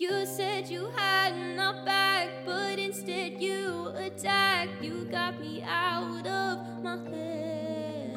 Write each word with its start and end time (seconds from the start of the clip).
You 0.00 0.24
said 0.24 0.70
you 0.70 0.90
had 0.96 1.34
enough 1.34 1.84
back, 1.84 2.30
but 2.46 2.78
instead 2.78 3.38
you 3.38 3.92
attacked. 3.94 4.82
You 4.82 5.04
got 5.04 5.38
me 5.38 5.62
out 5.62 6.26
of 6.26 6.82
my 6.82 6.96
head. 7.10 8.16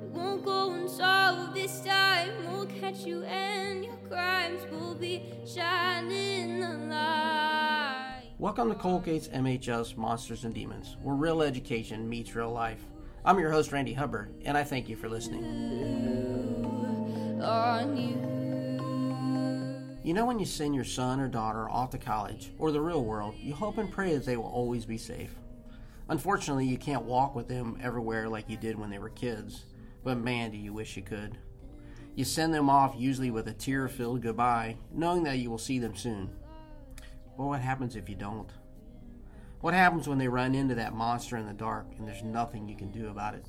It 0.00 0.10
won't 0.12 0.44
go 0.44 0.74
unsolved 0.74 1.56
this 1.56 1.80
time. 1.80 2.30
We'll 2.46 2.66
catch 2.66 3.00
you 3.00 3.24
and 3.24 3.84
your 3.84 3.96
crimes 4.08 4.60
will 4.70 4.94
be 4.94 5.24
shining 5.44 6.60
the 6.60 6.68
light. 6.68 8.22
Welcome 8.38 8.68
to 8.68 8.76
Colgate's 8.76 9.26
MHS 9.26 9.96
Monsters 9.96 10.44
and 10.44 10.54
Demons, 10.54 10.98
where 11.02 11.16
real 11.16 11.42
education 11.42 12.08
meets 12.08 12.36
real 12.36 12.52
life. 12.52 12.84
I'm 13.24 13.40
your 13.40 13.50
host, 13.50 13.72
Randy 13.72 13.94
Hubbard, 13.94 14.32
and 14.44 14.56
I 14.56 14.62
thank 14.62 14.88
you 14.88 14.94
for 14.94 15.08
listening. 15.08 15.42
You 20.06 20.14
know, 20.14 20.24
when 20.24 20.38
you 20.38 20.46
send 20.46 20.72
your 20.72 20.84
son 20.84 21.18
or 21.18 21.26
daughter 21.26 21.68
off 21.68 21.90
to 21.90 21.98
college 21.98 22.52
or 22.60 22.70
the 22.70 22.80
real 22.80 23.02
world, 23.02 23.34
you 23.40 23.52
hope 23.52 23.76
and 23.76 23.90
pray 23.90 24.14
that 24.14 24.24
they 24.24 24.36
will 24.36 24.44
always 24.44 24.84
be 24.84 24.98
safe. 24.98 25.34
Unfortunately, 26.08 26.64
you 26.64 26.78
can't 26.78 27.02
walk 27.02 27.34
with 27.34 27.48
them 27.48 27.76
everywhere 27.82 28.28
like 28.28 28.48
you 28.48 28.56
did 28.56 28.78
when 28.78 28.88
they 28.88 29.00
were 29.00 29.08
kids, 29.08 29.64
but 30.04 30.16
man, 30.16 30.52
do 30.52 30.58
you 30.58 30.72
wish 30.72 30.96
you 30.96 31.02
could. 31.02 31.36
You 32.14 32.24
send 32.24 32.54
them 32.54 32.70
off 32.70 32.94
usually 32.96 33.32
with 33.32 33.48
a 33.48 33.52
tear 33.52 33.88
filled 33.88 34.22
goodbye, 34.22 34.76
knowing 34.92 35.24
that 35.24 35.38
you 35.38 35.50
will 35.50 35.58
see 35.58 35.80
them 35.80 35.96
soon. 35.96 36.30
But 37.36 37.46
what 37.46 37.60
happens 37.60 37.96
if 37.96 38.08
you 38.08 38.14
don't? 38.14 38.52
What 39.60 39.74
happens 39.74 40.08
when 40.08 40.18
they 40.18 40.28
run 40.28 40.54
into 40.54 40.76
that 40.76 40.94
monster 40.94 41.36
in 41.36 41.48
the 41.48 41.52
dark 41.52 41.88
and 41.98 42.06
there's 42.06 42.22
nothing 42.22 42.68
you 42.68 42.76
can 42.76 42.92
do 42.92 43.08
about 43.08 43.34
it? 43.34 43.46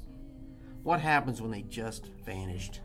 What 0.81 1.01
happens 1.01 1.39
when 1.39 1.51
they 1.51 1.61
just 1.61 2.07
vanished? 2.25 2.81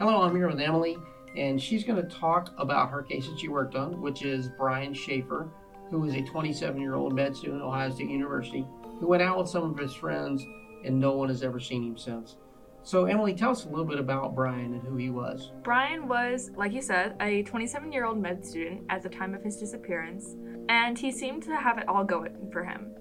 Hello, 0.00 0.22
I'm 0.22 0.34
here 0.34 0.48
with 0.48 0.60
Emily, 0.60 0.98
and 1.36 1.60
she's 1.60 1.84
going 1.84 2.02
to 2.02 2.08
talk 2.08 2.52
about 2.58 2.90
her 2.90 3.02
case 3.02 3.26
that 3.28 3.38
she 3.38 3.48
worked 3.48 3.74
on, 3.74 4.00
which 4.00 4.22
is 4.22 4.48
Brian 4.56 4.94
Shaffer, 4.94 5.48
who 5.90 6.04
is 6.04 6.14
a 6.14 6.22
27 6.22 6.80
year 6.80 6.94
old 6.94 7.14
med 7.14 7.36
student 7.36 7.62
at 7.62 7.66
Ohio 7.66 7.90
State 7.90 8.10
University, 8.10 8.66
who 9.00 9.06
went 9.06 9.22
out 9.22 9.38
with 9.38 9.48
some 9.48 9.70
of 9.70 9.78
his 9.78 9.94
friends, 9.94 10.44
and 10.84 10.98
no 10.98 11.12
one 11.12 11.28
has 11.28 11.42
ever 11.42 11.60
seen 11.60 11.82
him 11.82 11.98
since. 11.98 12.36
So, 12.82 13.06
Emily, 13.06 13.34
tell 13.34 13.50
us 13.50 13.64
a 13.64 13.68
little 13.68 13.84
bit 13.84 13.98
about 13.98 14.36
Brian 14.36 14.74
and 14.74 14.82
who 14.82 14.96
he 14.96 15.10
was. 15.10 15.50
Brian 15.64 16.06
was, 16.06 16.52
like 16.56 16.72
you 16.72 16.80
said, 16.80 17.16
a 17.20 17.42
27 17.42 17.90
year 17.92 18.04
old 18.04 18.16
med 18.16 18.44
student 18.44 18.82
at 18.88 19.02
the 19.02 19.08
time 19.08 19.34
of 19.34 19.42
his 19.42 19.56
disappearance, 19.56 20.36
and 20.68 20.96
he 20.96 21.10
seemed 21.10 21.42
to 21.42 21.56
have 21.56 21.78
it 21.78 21.88
all 21.88 22.04
going 22.04 22.48
for 22.52 22.62
him. 22.64 22.94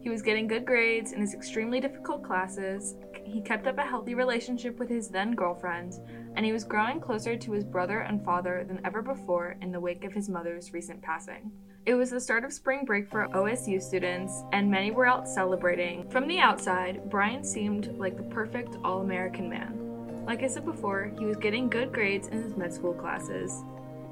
He 0.00 0.10
was 0.10 0.22
getting 0.22 0.46
good 0.46 0.64
grades 0.64 1.12
in 1.12 1.20
his 1.20 1.34
extremely 1.34 1.80
difficult 1.80 2.24
classes, 2.24 2.96
he 3.24 3.40
kept 3.40 3.66
up 3.66 3.78
a 3.78 3.84
healthy 3.84 4.14
relationship 4.14 4.78
with 4.78 4.88
his 4.88 5.08
then 5.08 5.34
girlfriend, 5.34 5.94
and 6.34 6.44
he 6.44 6.52
was 6.52 6.64
growing 6.64 7.00
closer 7.00 7.36
to 7.36 7.52
his 7.52 7.64
brother 7.64 8.00
and 8.00 8.24
father 8.24 8.64
than 8.66 8.80
ever 8.84 9.02
before 9.02 9.56
in 9.60 9.72
the 9.72 9.80
wake 9.80 10.04
of 10.04 10.12
his 10.12 10.28
mother's 10.28 10.72
recent 10.72 11.02
passing. 11.02 11.50
It 11.84 11.94
was 11.94 12.10
the 12.10 12.20
start 12.20 12.44
of 12.44 12.52
spring 12.52 12.84
break 12.84 13.10
for 13.10 13.26
OSU 13.34 13.82
students, 13.82 14.44
and 14.52 14.70
many 14.70 14.92
were 14.92 15.06
out 15.06 15.28
celebrating. 15.28 16.08
From 16.10 16.28
the 16.28 16.38
outside, 16.38 17.10
Brian 17.10 17.42
seemed 17.42 17.98
like 17.98 18.16
the 18.16 18.22
perfect 18.22 18.76
all 18.84 19.00
American 19.00 19.48
man. 19.48 20.24
Like 20.24 20.44
I 20.44 20.46
said 20.46 20.64
before, 20.64 21.12
he 21.18 21.24
was 21.24 21.36
getting 21.36 21.68
good 21.68 21.92
grades 21.92 22.28
in 22.28 22.42
his 22.42 22.56
med 22.56 22.72
school 22.72 22.94
classes. 22.94 23.64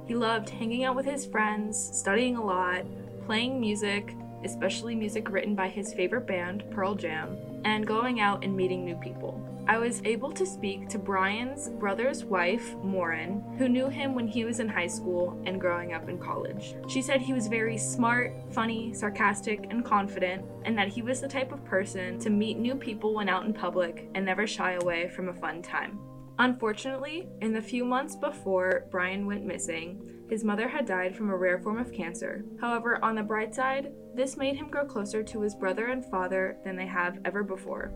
He 0.07 0.17
loved 0.17 0.51
hanging 0.51 0.83
out 0.83 0.97
with 0.97 1.07
his 1.07 1.25
friends, 1.25 1.79
studying 1.97 2.37
a 2.37 2.45
lot, 2.45 2.85
playing 3.25 3.61
music, 3.61 4.17
especially 4.45 4.95
music 4.95 5.31
written 5.31 5.55
by 5.55 5.69
his 5.69 5.93
favorite 5.95 6.27
band, 6.27 6.65
Pearl 6.71 6.95
Jam, 6.95 7.37
and 7.65 7.87
going 7.87 8.21
out 8.21 8.45
and 8.45 8.57
meeting 8.57 8.85
new 8.85 8.97
people. 8.97 9.41
I 9.69 9.79
was 9.79 10.03
able 10.05 10.33
to 10.33 10.45
speak 10.45 10.89
to 10.89 10.99
Brian's 10.99 11.69
brother's 11.69 12.25
wife, 12.25 12.75
Morin, 12.83 13.45
who 13.57 13.69
knew 13.69 13.89
him 13.89 14.15
when 14.15 14.27
he 14.27 14.45
was 14.45 14.59
in 14.59 14.69
high 14.69 14.89
school 14.89 15.41
and 15.47 15.61
growing 15.61 15.93
up 15.93 16.09
in 16.09 16.19
college. 16.19 16.75
She 16.89 17.03
said 17.03 17.21
he 17.21 17.33
was 17.33 17.47
very 17.47 17.79
smart, 17.79 18.35
funny, 18.51 18.93
sarcastic, 18.95 19.67
and 19.71 19.85
confident, 19.85 20.45
and 20.65 20.77
that 20.77 20.89
he 20.89 21.03
was 21.03 21.21
the 21.21 21.29
type 21.29 21.53
of 21.53 21.65
person 21.65 22.19
to 22.19 22.31
meet 22.31 22.59
new 22.59 22.75
people 22.75 23.15
when 23.15 23.29
out 23.29 23.45
in 23.45 23.53
public 23.53 24.09
and 24.15 24.25
never 24.25 24.47
shy 24.47 24.73
away 24.73 25.09
from 25.09 25.29
a 25.29 25.35
fun 25.35 25.63
time. 25.63 26.01
Unfortunately, 26.41 27.29
in 27.43 27.53
the 27.53 27.61
few 27.61 27.85
months 27.85 28.17
before 28.17 28.87
Brian 28.91 29.27
went 29.27 29.45
missing, 29.45 30.01
his 30.31 30.45
mother 30.45 30.69
had 30.69 30.87
died 30.87 31.17
from 31.17 31.29
a 31.29 31.37
rare 31.37 31.59
form 31.59 31.77
of 31.77 31.93
cancer. 31.93 32.45
However, 32.61 33.05
on 33.05 33.17
the 33.17 33.23
bright 33.23 33.53
side, 33.53 33.93
this 34.15 34.37
made 34.37 34.55
him 34.55 34.71
grow 34.71 34.85
closer 34.85 35.25
to 35.25 35.41
his 35.41 35.57
brother 35.57 35.87
and 35.87 36.05
father 36.05 36.57
than 36.65 36.77
they 36.77 36.87
have 36.87 37.19
ever 37.25 37.43
before. 37.43 37.93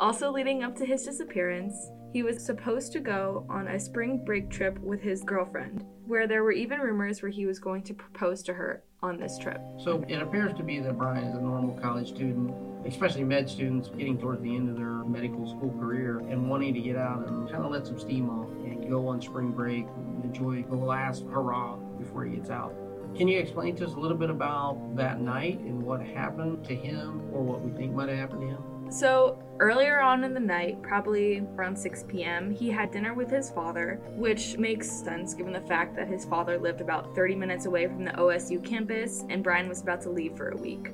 Also, 0.00 0.32
leading 0.32 0.62
up 0.62 0.74
to 0.76 0.86
his 0.86 1.04
disappearance, 1.04 1.90
he 2.12 2.22
was 2.22 2.44
supposed 2.44 2.92
to 2.92 3.00
go 3.00 3.46
on 3.50 3.68
a 3.68 3.78
spring 3.78 4.24
break 4.24 4.48
trip 4.50 4.78
with 4.78 5.02
his 5.02 5.22
girlfriend, 5.22 5.84
where 6.06 6.26
there 6.26 6.44
were 6.44 6.52
even 6.52 6.80
rumors 6.80 7.20
where 7.20 7.30
he 7.30 7.44
was 7.44 7.58
going 7.58 7.82
to 7.82 7.92
propose 7.92 8.42
to 8.44 8.54
her 8.54 8.82
on 9.02 9.18
this 9.18 9.38
trip. 9.38 9.60
So, 9.78 10.02
it 10.08 10.22
appears 10.22 10.54
to 10.54 10.62
be 10.62 10.80
that 10.80 10.96
Brian 10.96 11.24
is 11.24 11.34
a 11.34 11.40
normal 11.40 11.78
college 11.78 12.08
student, 12.08 12.54
especially 12.86 13.24
med 13.24 13.50
students 13.50 13.90
getting 13.90 14.18
towards 14.18 14.42
the 14.42 14.54
end 14.54 14.70
of 14.70 14.76
their 14.76 15.04
medical 15.04 15.46
school 15.46 15.74
career 15.78 16.20
and 16.20 16.48
wanting 16.48 16.72
to 16.72 16.80
get 16.80 16.96
out 16.96 17.26
and 17.26 17.50
kind 17.50 17.64
of 17.64 17.70
let 17.70 17.86
some 17.86 17.98
steam 17.98 18.30
off 18.30 18.48
go 18.86 19.08
on 19.08 19.20
spring 19.20 19.50
break 19.50 19.86
and 19.96 20.24
enjoy 20.24 20.62
the 20.62 20.76
last 20.76 21.24
hurrah 21.24 21.76
before 21.98 22.24
he 22.24 22.36
gets 22.36 22.50
out. 22.50 22.74
Can 23.16 23.28
you 23.28 23.38
explain 23.38 23.74
to 23.76 23.86
us 23.86 23.94
a 23.94 23.98
little 23.98 24.16
bit 24.16 24.28
about 24.28 24.96
that 24.96 25.20
night 25.20 25.58
and 25.60 25.82
what 25.82 26.02
happened 26.02 26.64
to 26.66 26.74
him 26.74 27.22
or 27.32 27.42
what 27.42 27.62
we 27.62 27.70
think 27.70 27.94
might 27.94 28.08
have 28.08 28.18
happened 28.18 28.42
to 28.42 28.48
him? 28.48 28.62
So, 28.90 29.42
earlier 29.58 30.00
on 30.00 30.22
in 30.22 30.32
the 30.32 30.40
night, 30.40 30.80
probably 30.82 31.40
around 31.56 31.76
6 31.76 32.04
p.m., 32.08 32.50
he 32.50 32.68
had 32.68 32.90
dinner 32.92 33.14
with 33.14 33.30
his 33.30 33.50
father, 33.50 34.00
which 34.16 34.58
makes 34.58 34.88
sense 34.88 35.34
given 35.34 35.52
the 35.52 35.60
fact 35.60 35.96
that 35.96 36.06
his 36.06 36.24
father 36.24 36.58
lived 36.58 36.80
about 36.80 37.14
30 37.14 37.34
minutes 37.34 37.66
away 37.66 37.86
from 37.86 38.04
the 38.04 38.12
OSU 38.12 38.62
campus 38.62 39.24
and 39.28 39.42
Brian 39.42 39.68
was 39.68 39.80
about 39.80 40.02
to 40.02 40.10
leave 40.10 40.36
for 40.36 40.50
a 40.50 40.56
week. 40.56 40.92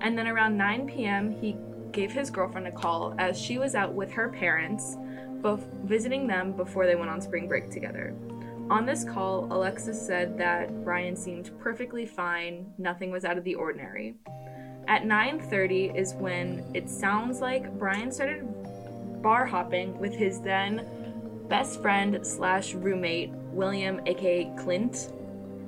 And 0.00 0.16
then 0.18 0.26
around 0.26 0.56
9 0.56 0.86
p.m., 0.86 1.30
he 1.30 1.56
gave 1.92 2.10
his 2.10 2.30
girlfriend 2.30 2.66
a 2.66 2.72
call 2.72 3.14
as 3.18 3.38
she 3.38 3.58
was 3.58 3.74
out 3.74 3.92
with 3.92 4.10
her 4.12 4.28
parents, 4.28 4.96
both 5.42 5.66
visiting 5.84 6.26
them 6.26 6.52
before 6.52 6.86
they 6.86 6.94
went 6.94 7.10
on 7.10 7.20
spring 7.20 7.48
break 7.48 7.70
together. 7.70 8.14
On 8.70 8.86
this 8.86 9.02
call, 9.04 9.52
Alexis 9.52 10.00
said 10.00 10.38
that 10.38 10.84
Brian 10.84 11.16
seemed 11.16 11.50
perfectly 11.58 12.06
fine, 12.06 12.72
nothing 12.78 13.10
was 13.10 13.24
out 13.24 13.36
of 13.36 13.44
the 13.44 13.56
ordinary. 13.56 14.14
At 14.86 15.04
9:30 15.04 15.92
is 15.96 16.14
when 16.14 16.64
it 16.74 16.88
sounds 16.88 17.40
like 17.40 17.78
Brian 17.78 18.12
started 18.12 18.46
bar 19.22 19.44
hopping 19.44 19.98
with 19.98 20.14
his 20.14 20.40
then 20.40 20.86
best 21.48 21.82
friend 21.82 22.20
slash 22.22 22.74
roommate 22.74 23.30
William, 23.52 24.00
aka 24.06 24.52
Clint, 24.56 25.12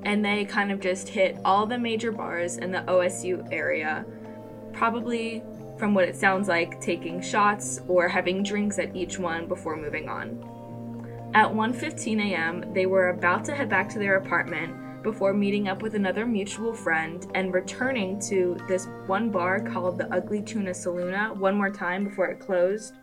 and 0.04 0.24
they 0.24 0.44
kind 0.44 0.70
of 0.70 0.80
just 0.80 1.08
hit 1.08 1.36
all 1.44 1.66
the 1.66 1.78
major 1.78 2.12
bars 2.12 2.56
in 2.56 2.70
the 2.70 2.82
OSU 2.88 3.46
area, 3.52 4.04
probably 4.72 5.42
from 5.82 5.94
what 5.94 6.04
it 6.04 6.14
sounds 6.14 6.46
like 6.46 6.80
taking 6.80 7.20
shots 7.20 7.80
or 7.88 8.06
having 8.06 8.44
drinks 8.44 8.78
at 8.78 8.94
each 8.94 9.18
one 9.18 9.48
before 9.48 9.74
moving 9.74 10.08
on. 10.08 10.28
At 11.34 11.52
1:15 11.52 12.20
a.m., 12.20 12.72
they 12.72 12.86
were 12.86 13.08
about 13.08 13.44
to 13.46 13.52
head 13.52 13.68
back 13.68 13.88
to 13.88 13.98
their 13.98 14.14
apartment 14.14 15.02
before 15.02 15.34
meeting 15.34 15.66
up 15.66 15.82
with 15.82 15.96
another 15.96 16.24
mutual 16.24 16.72
friend 16.72 17.26
and 17.34 17.52
returning 17.52 18.20
to 18.30 18.56
this 18.68 18.86
one 19.06 19.28
bar 19.28 19.58
called 19.58 19.98
the 19.98 20.06
Ugly 20.14 20.42
Tuna 20.42 20.70
Saloona 20.70 21.36
one 21.36 21.56
more 21.56 21.70
time 21.70 22.04
before 22.04 22.26
it 22.26 22.38
closed. 22.38 22.94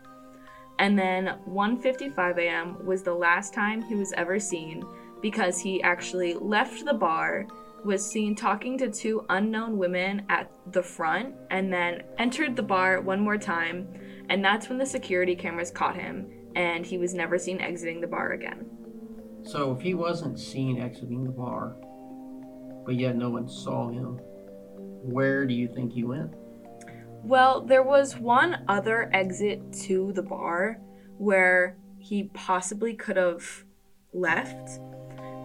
And 0.78 0.98
then 0.98 1.34
1:55 1.46 2.38
a.m. 2.38 2.86
was 2.86 3.02
the 3.02 3.12
last 3.12 3.52
time 3.52 3.82
he 3.82 3.94
was 3.94 4.14
ever 4.14 4.38
seen 4.38 4.82
because 5.20 5.60
he 5.60 5.82
actually 5.82 6.32
left 6.32 6.86
the 6.86 6.94
bar, 6.94 7.46
was 7.84 8.04
seen 8.04 8.34
talking 8.34 8.76
to 8.78 8.90
two 8.90 9.24
unknown 9.28 9.78
women 9.78 10.24
at 10.28 10.50
the 10.72 10.82
front 10.82 11.34
and 11.50 11.72
then 11.72 12.02
entered 12.18 12.56
the 12.56 12.62
bar 12.62 13.00
one 13.00 13.20
more 13.20 13.38
time, 13.38 13.88
and 14.28 14.44
that's 14.44 14.68
when 14.68 14.78
the 14.78 14.86
security 14.86 15.34
cameras 15.34 15.70
caught 15.70 15.96
him 15.96 16.30
and 16.56 16.84
he 16.84 16.98
was 16.98 17.14
never 17.14 17.38
seen 17.38 17.60
exiting 17.60 18.00
the 18.00 18.06
bar 18.06 18.32
again. 18.32 18.66
So, 19.42 19.72
if 19.72 19.80
he 19.80 19.94
wasn't 19.94 20.38
seen 20.38 20.80
exiting 20.80 21.24
the 21.24 21.30
bar, 21.30 21.76
but 22.84 22.96
yet 22.96 23.16
no 23.16 23.30
one 23.30 23.48
saw 23.48 23.88
him, 23.88 24.18
where 25.02 25.46
do 25.46 25.54
you 25.54 25.68
think 25.68 25.92
he 25.92 26.04
went? 26.04 26.34
Well, 27.22 27.62
there 27.62 27.82
was 27.82 28.16
one 28.16 28.64
other 28.68 29.10
exit 29.12 29.72
to 29.84 30.12
the 30.12 30.22
bar 30.22 30.80
where 31.18 31.76
he 31.98 32.24
possibly 32.34 32.94
could 32.94 33.16
have 33.16 33.64
left. 34.12 34.80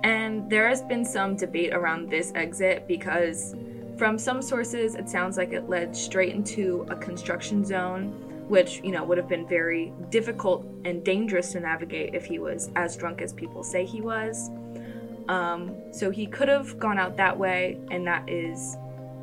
And 0.06 0.48
there 0.52 0.70
has 0.70 0.84
been 0.84 1.04
some 1.04 1.36
debate 1.36 1.74
around 1.74 2.12
this 2.12 2.32
exit 2.36 2.88
because, 2.88 3.56
from 3.98 4.20
some 4.20 4.40
sources, 4.40 4.94
it 4.94 5.10
sounds 5.10 5.36
like 5.36 5.52
it 5.52 5.68
led 5.68 5.96
straight 5.96 6.36
into 6.36 6.86
a 6.92 6.96
construction 6.96 7.66
zone, 7.66 8.12
which, 8.48 8.82
you 8.84 8.92
know, 8.92 9.04
would 9.04 9.18
have 9.18 9.28
been 9.28 9.48
very 9.48 9.92
difficult 10.12 10.64
and 10.86 11.04
dangerous 11.04 11.54
to 11.54 11.60
navigate 11.60 12.14
if 12.14 12.24
he 12.24 12.38
was 12.38 12.70
as 12.76 12.96
drunk 12.96 13.20
as 13.20 13.34
people 13.34 13.64
say 13.64 13.84
he 13.84 14.02
was. 14.02 14.52
Um, 15.28 15.76
so 15.92 16.12
he 16.12 16.28
could 16.28 16.50
have 16.50 16.78
gone 16.78 17.00
out 17.00 17.18
that 17.18 17.36
way, 17.36 17.80
and 17.90 18.06
that 18.06 18.30
is 18.30 18.78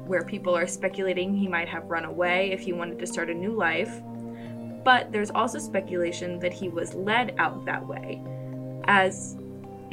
where 0.09 0.25
people 0.25 0.53
are 0.57 0.67
speculating 0.67 1.33
he 1.33 1.47
might 1.47 1.69
have 1.69 1.85
run 1.85 2.07
away 2.07 2.51
if 2.51 2.59
he 2.59 2.73
wanted 2.73 2.99
to 2.99 3.07
start 3.07 3.31
a 3.31 3.35
new 3.35 3.53
life. 3.53 4.03
But 4.83 5.13
there's 5.13 5.31
also 5.31 5.61
speculation 5.61 6.41
that 6.41 6.53
he 6.53 6.69
was 6.69 6.93
led 6.93 7.37
out 7.39 7.65
that 7.67 7.87
way, 7.87 8.21
as 8.87 9.37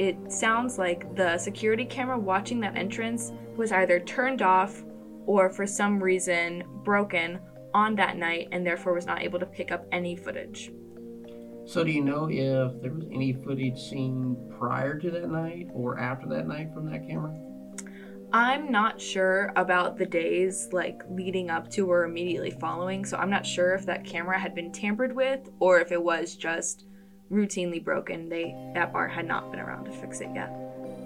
it 0.00 0.32
sounds 0.32 0.78
like 0.78 1.14
the 1.14 1.36
security 1.36 1.84
camera 1.84 2.18
watching 2.18 2.58
that 2.58 2.74
entrance 2.74 3.32
was 3.58 3.70
either 3.70 4.00
turned 4.00 4.40
off 4.40 4.82
or 5.26 5.50
for 5.50 5.66
some 5.66 6.02
reason 6.02 6.64
broken 6.82 7.38
on 7.74 7.94
that 7.94 8.16
night 8.16 8.48
and 8.50 8.66
therefore 8.66 8.94
was 8.94 9.04
not 9.04 9.20
able 9.20 9.38
to 9.38 9.44
pick 9.44 9.70
up 9.70 9.86
any 9.92 10.16
footage. 10.16 10.72
So, 11.66 11.84
do 11.84 11.90
you 11.90 12.02
know 12.02 12.30
if 12.30 12.80
there 12.80 12.94
was 12.94 13.04
any 13.12 13.34
footage 13.34 13.78
seen 13.78 14.38
prior 14.58 14.98
to 14.98 15.10
that 15.10 15.30
night 15.30 15.68
or 15.74 15.98
after 15.98 16.26
that 16.30 16.48
night 16.48 16.72
from 16.72 16.90
that 16.90 17.06
camera? 17.06 17.38
I'm 18.32 18.72
not 18.72 18.98
sure 18.98 19.52
about 19.54 19.98
the 19.98 20.06
days 20.06 20.70
like 20.72 21.02
leading 21.10 21.50
up 21.50 21.68
to 21.72 21.90
or 21.90 22.04
immediately 22.04 22.52
following, 22.52 23.04
so 23.04 23.18
I'm 23.18 23.28
not 23.28 23.44
sure 23.44 23.74
if 23.74 23.84
that 23.84 24.06
camera 24.06 24.38
had 24.38 24.54
been 24.54 24.72
tampered 24.72 25.14
with 25.14 25.50
or 25.60 25.78
if 25.78 25.92
it 25.92 26.02
was 26.02 26.36
just 26.36 26.86
routinely 27.30 27.82
broken. 27.82 28.28
They 28.28 28.54
that 28.74 28.92
bar 28.92 29.08
had 29.08 29.26
not 29.26 29.50
been 29.50 29.60
around 29.60 29.84
to 29.84 29.92
fix 29.92 30.20
it 30.20 30.28
yet. 30.34 30.48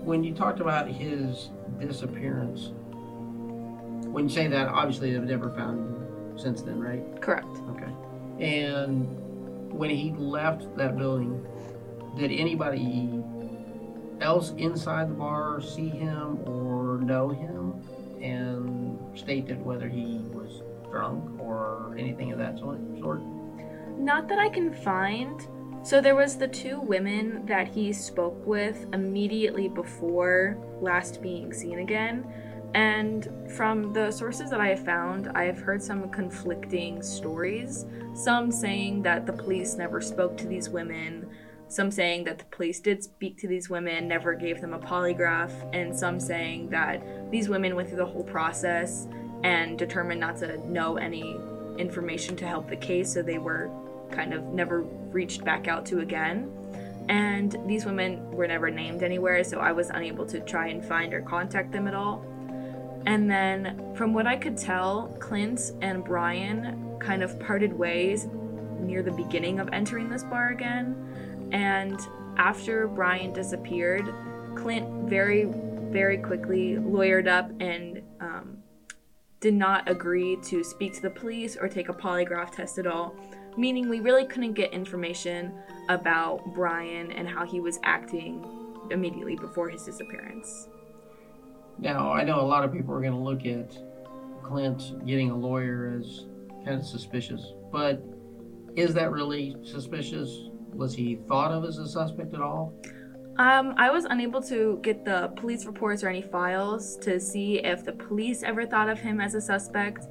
When 0.03 0.25
you 0.25 0.35
talked 0.35 0.61
about 0.61 0.89
his 0.89 1.51
disappearance, 1.81 2.73
when 4.11 4.25
you 4.25 4.35
say 4.35 4.47
that, 4.49 4.69
obviously 4.69 5.13
they've 5.13 5.23
never 5.23 5.51
found 5.51 5.79
him 5.79 6.39
since 6.39 6.63
then, 6.63 6.81
right? 6.81 7.21
Correct. 7.21 7.47
Okay. 7.71 7.93
And 8.41 9.07
when 9.73 9.91
he 9.91 10.13
left 10.13 10.77
that 10.77 10.97
building, 10.97 11.45
did 12.17 12.31
anybody 12.31 13.23
else 14.21 14.53
inside 14.57 15.11
the 15.11 15.15
bar 15.15 15.61
see 15.61 15.89
him 15.89 16.39
or 16.47 16.99
know 16.99 17.31
him 17.31 17.75
and 18.23 18.99
stated 19.19 19.63
whether 19.65 19.89
he 19.89 20.21
was 20.33 20.63
drunk 20.91 21.41
or 21.41 21.95
anything 21.99 22.33
of 22.33 22.39
that 22.39 22.59
sort? 22.59 22.81
Not 23.99 24.29
that 24.29 24.39
I 24.39 24.49
can 24.49 24.73
find. 24.73 25.47
So 25.85 26.01
there 26.01 26.17
was 26.17 26.39
the 26.39 26.49
two 26.49 26.81
women 26.81 27.45
that 27.45 27.69
he 27.69 27.93
spoke 27.93 28.47
with 28.47 28.87
immediately 28.95 29.69
before 29.69 30.57
last 30.81 31.21
being 31.21 31.53
seen 31.53 31.81
again. 31.81 32.25
And 32.75 33.29
from 33.55 33.93
the 33.93 34.11
sources 34.11 34.49
that 34.49 34.63
I 34.63 34.69
have 34.69 34.83
found, 34.83 35.29
I 35.35 35.45
have 35.45 35.59
heard 35.59 35.83
some 35.83 36.09
conflicting 36.09 37.03
stories. 37.03 37.85
Some 38.15 38.51
saying 38.51 39.03
that 39.03 39.27
the 39.27 39.35
police 39.35 39.75
never 39.75 40.01
spoke 40.01 40.39
to 40.39 40.47
these 40.47 40.71
women, 40.71 41.29
some 41.69 41.91
saying 41.91 42.25
that 42.25 42.39
the 42.39 42.47
police 42.47 42.81
did 42.81 43.05
speak 43.05 43.37
to 43.41 43.47
these 43.47 43.69
women, 43.69 44.09
never 44.09 44.33
gave 44.33 44.63
them 44.63 44.73
a 44.73 44.79
polygraph, 44.79 45.53
and 45.75 45.95
some 45.95 46.19
saying 46.19 46.71
that 46.71 47.31
these 47.31 47.51
women 47.51 47.77
went 47.77 47.89
through 47.89 47.99
the 47.99 48.07
whole 48.07 48.25
process 48.25 49.07
and 49.43 49.79
determined 49.79 50.21
not 50.21 50.39
to 50.39 50.57
know 50.67 50.97
any 50.97 51.37
information 51.77 52.37
to 52.37 52.47
help 52.47 52.71
the 52.71 52.77
case, 52.77 53.13
so 53.13 53.23
they 53.23 53.39
were 53.39 53.71
kind 54.11 54.33
of 54.33 54.45
never 54.47 54.83
reached 54.83 55.45
back 55.45 55.69
out 55.69 55.87
to 55.87 56.01
again. 56.01 56.51
And 57.09 57.57
these 57.67 57.85
women 57.85 58.31
were 58.31 58.47
never 58.47 58.71
named 58.71 59.03
anywhere, 59.03 59.45
so 59.45 59.59
I 59.61 59.73
was 59.73 59.91
unable 59.91 60.25
to 60.27 60.41
try 60.41 60.69
and 60.69 60.85
find 60.85 61.13
or 61.13 61.21
contact 61.21 61.73
them 61.73 61.87
at 61.87 61.95
all. 61.95 62.25
And 63.07 63.31
then, 63.31 63.95
from 63.95 64.15
what 64.15 64.27
I 64.27 64.37
could 64.37 64.57
tell, 64.57 65.15
Clint 65.21 65.73
and 65.83 66.03
Brian 66.03 66.97
kind 66.99 67.23
of 67.23 67.39
parted 67.39 67.73
ways 67.73 68.27
near 68.81 69.03
the 69.03 69.13
beginning 69.13 69.61
of 69.61 69.69
entering 69.73 70.09
this 70.09 70.25
bar 70.25 70.49
again. 70.49 71.51
And 71.53 72.01
after 72.39 72.89
Brian 72.89 73.33
disappeared, 73.33 74.09
Clint 74.55 75.09
very, 75.09 75.45
very 75.91 76.19
quickly 76.19 76.77
lawyered 76.77 77.29
up 77.29 77.51
and 77.61 78.03
um, 78.21 78.59
did 79.41 79.55
not 79.55 79.89
agree 79.89 80.39
to 80.45 80.65
speak 80.65 80.95
to 80.95 81.03
the 81.03 81.11
police 81.11 81.57
or 81.57 81.69
take 81.69 81.91
a 81.91 81.93
polygraph 81.93 82.53
test 82.53 82.79
at 82.79 82.87
all, 82.87 83.15
meaning 83.57 83.89
we 83.89 84.01
really 84.01 84.27
couldn't 84.27 84.55
get 84.55 84.73
information 84.73 85.55
about 85.89 86.43
Brian 86.55 87.13
and 87.13 87.29
how 87.29 87.45
he 87.45 87.61
was 87.61 87.79
acting 87.85 88.45
immediately 88.91 89.37
before 89.37 89.69
his 89.69 89.83
disappearance. 89.85 90.69
Now, 91.79 92.13
I 92.13 92.25
know 92.25 92.41
a 92.41 92.47
lot 92.47 92.65
of 92.65 92.73
people 92.73 92.95
are 92.95 93.01
going 93.01 93.13
to 93.13 93.19
look 93.19 93.47
at 93.47 93.77
Clint 94.43 95.07
getting 95.07 95.31
a 95.31 95.37
lawyer 95.37 95.99
as 95.99 96.27
kind 96.65 96.79
of 96.79 96.87
suspicious, 96.87 97.53
but 97.73 98.03
is 98.77 98.95
that 98.95 99.11
really 99.11 99.57
suspicious? 99.65 100.49
Was 100.73 100.95
he 100.95 101.21
thought 101.29 101.53
of 101.53 101.65
as 101.65 101.79
a 101.79 101.89
suspect 101.89 102.35
at 102.35 102.41
all? 102.41 102.75
Um, 103.37 103.75
I 103.77 103.91
was 103.91 104.05
unable 104.05 104.41
to 104.43 104.79
get 104.83 105.05
the 105.05 105.33
police 105.37 105.67
reports 105.67 106.05
or 106.05 106.09
any 106.09 106.23
files 106.23 106.97
to 106.99 107.19
see 107.19 107.59
if 107.59 107.85
the 107.85 107.93
police 107.93 108.45
ever 108.45 108.65
thought 108.65 108.89
of 108.89 109.01
him 109.01 109.21
as 109.21 109.35
a 109.35 109.41
suspect. 109.41 110.07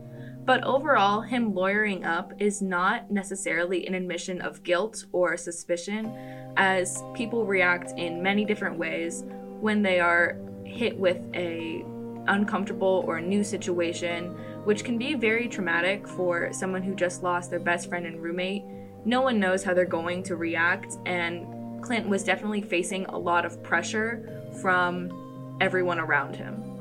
But 0.45 0.63
overall, 0.63 1.21
him 1.21 1.53
lawyering 1.53 2.03
up 2.05 2.33
is 2.39 2.61
not 2.61 3.09
necessarily 3.09 3.87
an 3.87 3.93
admission 3.93 4.41
of 4.41 4.63
guilt 4.63 5.05
or 5.11 5.37
suspicion, 5.37 6.13
as 6.57 7.03
people 7.13 7.45
react 7.45 7.91
in 7.97 8.21
many 8.21 8.45
different 8.45 8.77
ways 8.77 9.23
when 9.61 9.81
they 9.81 9.99
are 9.99 10.37
hit 10.65 10.97
with 10.97 11.21
a 11.33 11.85
uncomfortable 12.27 13.03
or 13.07 13.21
new 13.21 13.43
situation, 13.43 14.29
which 14.65 14.83
can 14.83 14.97
be 14.97 15.13
very 15.13 15.47
traumatic 15.47 16.07
for 16.07 16.51
someone 16.53 16.83
who 16.83 16.95
just 16.95 17.23
lost 17.23 17.49
their 17.49 17.59
best 17.59 17.89
friend 17.89 18.05
and 18.05 18.21
roommate 18.21 18.63
no 19.05 19.21
one 19.21 19.39
knows 19.39 19.63
how 19.63 19.73
they're 19.73 19.85
going 19.85 20.23
to 20.23 20.35
react, 20.35 20.97
and 21.05 21.83
Clint 21.83 22.07
was 22.07 22.23
definitely 22.23 22.61
facing 22.61 23.05
a 23.07 23.17
lot 23.17 23.45
of 23.45 23.61
pressure 23.61 24.43
from 24.61 25.57
everyone 25.59 25.99
around 25.99 26.35
him. 26.35 26.72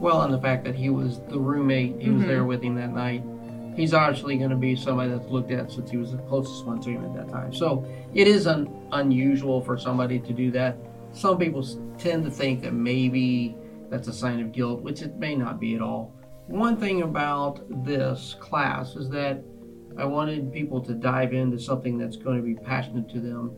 Well, 0.00 0.22
and 0.22 0.32
the 0.32 0.40
fact 0.40 0.64
that 0.64 0.74
he 0.74 0.88
was 0.88 1.20
the 1.28 1.38
roommate, 1.38 2.00
he 2.00 2.08
was 2.08 2.20
mm-hmm. 2.20 2.28
there 2.28 2.44
with 2.46 2.62
him 2.62 2.74
that 2.76 2.94
night. 2.94 3.22
He's 3.76 3.92
obviously 3.92 4.38
going 4.38 4.50
to 4.50 4.56
be 4.56 4.74
somebody 4.74 5.10
that's 5.10 5.28
looked 5.28 5.52
at 5.52 5.70
since 5.70 5.90
he 5.90 5.98
was 5.98 6.12
the 6.12 6.18
closest 6.22 6.64
one 6.64 6.80
to 6.80 6.90
him 6.90 7.04
at 7.04 7.14
that 7.14 7.28
time. 7.30 7.52
So 7.52 7.84
it 8.14 8.26
is 8.26 8.46
un- 8.46 8.88
unusual 8.92 9.60
for 9.60 9.76
somebody 9.76 10.18
to 10.18 10.32
do 10.32 10.50
that. 10.52 10.78
Some 11.12 11.38
people 11.38 11.62
tend 11.98 12.24
to 12.24 12.30
think 12.30 12.62
that 12.62 12.72
maybe 12.72 13.54
that's 13.90 14.08
a 14.08 14.12
sign 14.12 14.40
of 14.40 14.52
guilt, 14.52 14.80
which 14.80 15.02
it 15.02 15.16
may 15.16 15.34
not 15.34 15.60
be 15.60 15.74
at 15.74 15.82
all. 15.82 16.14
One 16.46 16.78
thing 16.78 17.02
about 17.02 17.60
this 17.84 18.36
class 18.40 18.96
is 18.96 19.10
that 19.10 19.44
I 19.98 20.06
wanted 20.06 20.50
people 20.50 20.80
to 20.82 20.94
dive 20.94 21.34
into 21.34 21.58
something 21.58 21.98
that's 21.98 22.16
going 22.16 22.38
to 22.38 22.42
be 22.42 22.54
passionate 22.54 23.10
to 23.10 23.20
them 23.20 23.54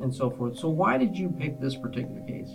and 0.00 0.12
so 0.12 0.28
forth. 0.28 0.58
So, 0.58 0.68
why 0.68 0.98
did 0.98 1.16
you 1.16 1.28
pick 1.30 1.60
this 1.60 1.76
particular 1.76 2.20
case? 2.26 2.50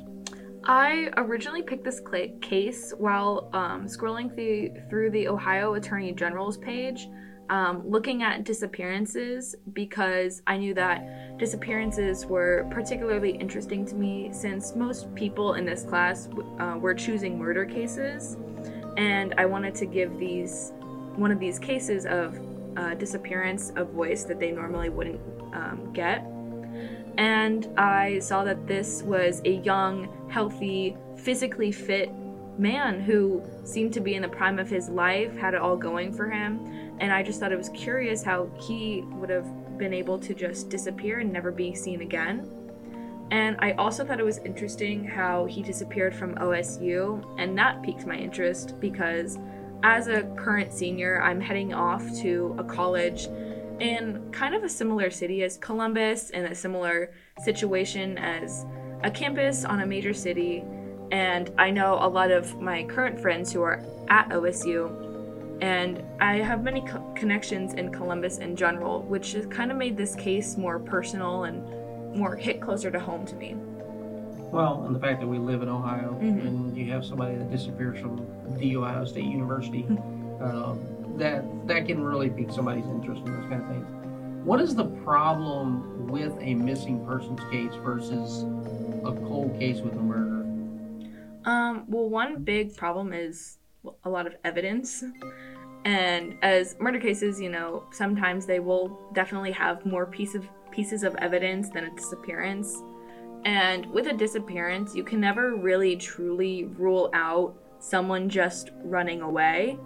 I 0.69 1.09
originally 1.17 1.63
picked 1.63 1.83
this 1.83 1.99
case 2.41 2.93
while 2.95 3.49
um, 3.53 3.87
scrolling 3.87 4.31
through, 4.35 4.87
through 4.87 5.09
the 5.09 5.27
Ohio 5.27 5.73
Attorney 5.73 6.11
General's 6.11 6.57
page, 6.57 7.09
um, 7.49 7.81
looking 7.89 8.21
at 8.21 8.43
disappearances 8.43 9.55
because 9.73 10.43
I 10.45 10.57
knew 10.57 10.75
that 10.75 11.39
disappearances 11.39 12.27
were 12.27 12.67
particularly 12.69 13.31
interesting 13.31 13.83
to 13.87 13.95
me 13.95 14.29
since 14.31 14.75
most 14.75 15.11
people 15.15 15.55
in 15.55 15.65
this 15.65 15.81
class 15.81 16.29
uh, 16.59 16.77
were 16.79 16.93
choosing 16.93 17.39
murder 17.39 17.65
cases. 17.65 18.37
And 18.95 19.33
I 19.39 19.47
wanted 19.47 19.73
to 19.73 19.87
give 19.87 20.19
these 20.19 20.71
one 21.15 21.31
of 21.31 21.39
these 21.39 21.57
cases 21.57 22.05
of 22.05 22.39
uh, 22.77 22.93
disappearance 22.93 23.71
a 23.75 23.83
voice 23.83 24.23
that 24.25 24.39
they 24.39 24.51
normally 24.51 24.89
wouldn't 24.89 25.19
um, 25.51 25.91
get. 25.93 26.23
And 27.19 27.67
I 27.77 28.19
saw 28.19 28.45
that 28.45 28.65
this 28.65 29.03
was 29.03 29.41
a 29.43 29.55
young, 29.55 30.07
healthy, 30.29 30.95
physically 31.17 31.69
fit 31.69 32.09
man 32.57 33.01
who 33.01 33.43
seemed 33.65 33.91
to 33.93 33.99
be 33.99 34.15
in 34.15 34.21
the 34.21 34.29
prime 34.29 34.57
of 34.57 34.69
his 34.69 34.87
life, 34.87 35.35
had 35.35 35.53
it 35.53 35.59
all 35.59 35.75
going 35.75 36.13
for 36.13 36.29
him. 36.29 36.95
And 36.99 37.11
I 37.11 37.21
just 37.21 37.41
thought 37.41 37.51
it 37.51 37.57
was 37.57 37.69
curious 37.69 38.23
how 38.23 38.49
he 38.61 39.01
would 39.11 39.29
have 39.29 39.77
been 39.77 39.93
able 39.93 40.17
to 40.17 40.33
just 40.33 40.69
disappear 40.69 41.19
and 41.19 41.31
never 41.31 41.51
be 41.51 41.75
seen 41.75 42.01
again. 42.01 42.49
And 43.31 43.57
I 43.59 43.73
also 43.73 44.05
thought 44.05 44.21
it 44.21 44.25
was 44.25 44.37
interesting 44.39 45.03
how 45.03 45.43
he 45.43 45.61
disappeared 45.61 46.15
from 46.15 46.35
OSU, 46.35 47.35
and 47.37 47.57
that 47.57 47.83
piqued 47.83 48.05
my 48.05 48.15
interest 48.15 48.79
because 48.79 49.37
as 49.83 50.07
a 50.07 50.23
current 50.37 50.71
senior, 50.71 51.21
I'm 51.21 51.41
heading 51.41 51.73
off 51.73 52.03
to 52.21 52.55
a 52.57 52.63
college 52.63 53.27
in 53.79 54.31
kind 54.31 54.55
of 54.55 54.63
a 54.63 54.69
similar 54.69 55.09
city 55.09 55.43
as 55.43 55.57
Columbus 55.57 56.29
and 56.31 56.45
a 56.45 56.55
similar 56.55 57.11
situation 57.43 58.17
as 58.17 58.65
a 59.03 59.11
campus 59.11 59.65
on 59.65 59.81
a 59.81 59.85
major 59.85 60.13
city. 60.13 60.63
And 61.11 61.51
I 61.57 61.71
know 61.71 61.97
a 62.01 62.07
lot 62.07 62.31
of 62.31 62.59
my 62.59 62.83
current 62.83 63.19
friends 63.19 63.51
who 63.51 63.61
are 63.61 63.83
at 64.09 64.29
OSU, 64.29 65.59
and 65.61 66.03
I 66.21 66.35
have 66.37 66.63
many 66.63 66.81
co- 66.81 67.13
connections 67.15 67.73
in 67.73 67.91
Columbus 67.91 68.37
in 68.37 68.55
general, 68.55 69.01
which 69.03 69.33
has 69.33 69.45
kind 69.47 69.71
of 69.71 69.77
made 69.77 69.97
this 69.97 70.15
case 70.15 70.57
more 70.57 70.79
personal 70.79 71.45
and 71.45 72.15
more 72.15 72.35
hit 72.35 72.61
closer 72.61 72.91
to 72.91 72.99
home 72.99 73.25
to 73.25 73.35
me. 73.35 73.55
Well, 74.51 74.83
and 74.85 74.95
the 74.95 74.99
fact 74.99 75.19
that 75.19 75.27
we 75.27 75.37
live 75.37 75.61
in 75.61 75.69
Ohio 75.69 76.17
mm-hmm. 76.19 76.47
and 76.47 76.77
you 76.77 76.91
have 76.91 77.05
somebody 77.05 77.35
that 77.35 77.51
disappears 77.51 77.99
from 77.99 78.25
the 78.57 78.75
Ohio 78.77 79.05
State 79.05 79.25
University, 79.25 79.85
um, 80.41 80.79
that 81.17 81.43
that 81.67 81.85
can 81.85 82.03
really 82.03 82.29
pique 82.29 82.51
somebody's 82.51 82.85
interest 82.85 83.21
in 83.25 83.33
those 83.33 83.49
kind 83.49 83.61
of 83.61 83.69
things. 83.69 84.45
What 84.45 84.61
is 84.61 84.75
the 84.75 84.85
problem 85.03 86.07
with 86.07 86.33
a 86.39 86.55
missing 86.55 87.05
persons 87.05 87.39
case 87.51 87.73
versus 87.83 88.43
a 89.03 89.13
cold 89.27 89.57
case 89.59 89.81
with 89.81 89.93
a 89.93 90.01
murder? 90.01 90.39
Um, 91.45 91.85
well, 91.87 92.09
one 92.09 92.43
big 92.43 92.75
problem 92.75 93.13
is 93.13 93.57
a 94.03 94.09
lot 94.09 94.27
of 94.27 94.35
evidence. 94.43 95.03
And 95.85 96.37
as 96.41 96.75
murder 96.79 96.99
cases, 96.99 97.39
you 97.39 97.49
know, 97.49 97.85
sometimes 97.91 98.45
they 98.45 98.59
will 98.59 99.09
definitely 99.13 99.51
have 99.51 99.85
more 99.85 100.05
piece 100.05 100.35
of 100.35 100.47
pieces 100.71 101.03
of 101.03 101.15
evidence 101.15 101.69
than 101.69 101.85
a 101.85 101.95
disappearance. 101.95 102.81
And 103.45 103.85
with 103.87 104.07
a 104.07 104.13
disappearance, 104.13 104.95
you 104.95 105.03
can 105.03 105.19
never 105.19 105.55
really 105.55 105.95
truly 105.95 106.65
rule 106.65 107.09
out 107.13 107.55
someone 107.79 108.29
just 108.29 108.71
running 108.83 109.21
away 109.21 109.77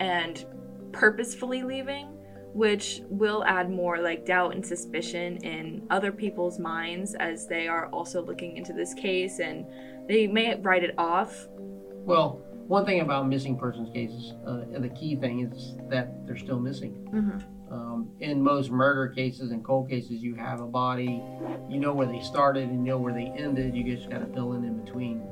and 0.00 0.44
purposefully 0.92 1.62
leaving, 1.62 2.08
which 2.54 3.02
will 3.08 3.44
add 3.44 3.70
more 3.70 3.98
like 3.98 4.26
doubt 4.26 4.54
and 4.54 4.64
suspicion 4.64 5.36
in 5.38 5.86
other 5.90 6.10
people's 6.10 6.58
minds 6.58 7.14
as 7.14 7.46
they 7.46 7.68
are 7.68 7.88
also 7.88 8.22
looking 8.22 8.56
into 8.56 8.72
this 8.72 8.94
case 8.94 9.38
and 9.38 9.66
they 10.08 10.26
may 10.26 10.58
write 10.60 10.82
it 10.82 10.94
off. 10.98 11.48
Well, 12.04 12.42
one 12.66 12.84
thing 12.84 13.00
about 13.00 13.28
missing 13.28 13.58
persons 13.58 13.90
cases, 13.94 14.34
uh, 14.46 14.78
the 14.78 14.90
key 14.90 15.16
thing 15.16 15.40
is 15.40 15.76
that 15.88 16.26
they're 16.26 16.36
still 16.36 16.60
missing. 16.60 17.08
Mm-hmm. 17.12 17.72
Um, 17.72 18.10
in 18.20 18.42
most 18.42 18.70
murder 18.70 19.08
cases 19.08 19.50
and 19.50 19.64
cold 19.64 19.90
cases, 19.90 20.22
you 20.22 20.34
have 20.34 20.60
a 20.60 20.66
body, 20.66 21.22
you 21.68 21.78
know 21.78 21.92
where 21.92 22.06
they 22.06 22.20
started 22.20 22.64
and 22.64 22.86
you 22.86 22.92
know 22.92 22.98
where 22.98 23.12
they 23.12 23.26
ended. 23.36 23.74
You 23.74 23.96
just 23.96 24.10
got 24.10 24.18
to 24.18 24.26
fill 24.32 24.54
in 24.54 24.64
in 24.64 24.82
between. 24.82 25.22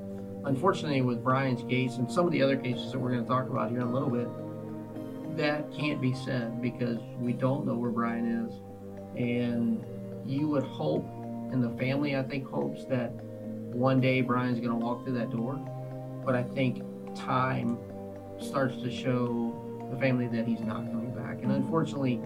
Unfortunately, 0.45 1.01
with 1.03 1.25
Brian's 1.25 1.63
case 1.63 1.97
and 1.97 2.11
some 2.11 2.27
of 2.27 2.33
the 2.33 2.43
other 2.43 2.57
cases 2.57 2.93
that 2.93 2.99
we're 2.99 3.11
going 3.11 3.23
to 3.23 3.29
talk 3.29 3.49
about 3.49 3.71
here 3.71 3.81
in 3.81 3.87
a 3.87 3.93
little 3.93 4.11
bit, 4.11 4.29
that 5.37 5.71
can't 5.73 6.01
be 6.01 6.15
said 6.15 6.61
because 6.63 6.99
we 7.19 7.33
don't 7.33 7.67
know 7.67 7.75
where 7.75 7.91
Brian 7.91 8.47
is. 8.47 8.55
And 9.17 9.85
you 10.27 10.49
would 10.49 10.65
hope, 10.65 11.07
and 11.53 11.63
the 11.63 11.71
family, 11.79 12.17
I 12.17 12.23
think, 12.23 12.49
hopes 12.49 12.85
that 12.87 13.13
one 13.73 14.01
day 14.01 14.21
Brian's 14.21 14.59
going 14.59 14.79
to 14.79 14.85
walk 14.85 15.05
through 15.05 15.15
that 15.19 15.31
door. 15.31 15.55
But 16.25 16.35
I 16.35 16.43
think 16.43 16.83
time 17.15 17.79
starts 18.39 18.77
to 18.83 18.91
show 18.91 19.89
the 19.91 19.97
family 19.99 20.27
that 20.29 20.47
he's 20.47 20.61
not 20.61 20.91
coming 20.91 21.15
back. 21.15 21.43
And 21.43 21.53
unfortunately, 21.53 22.21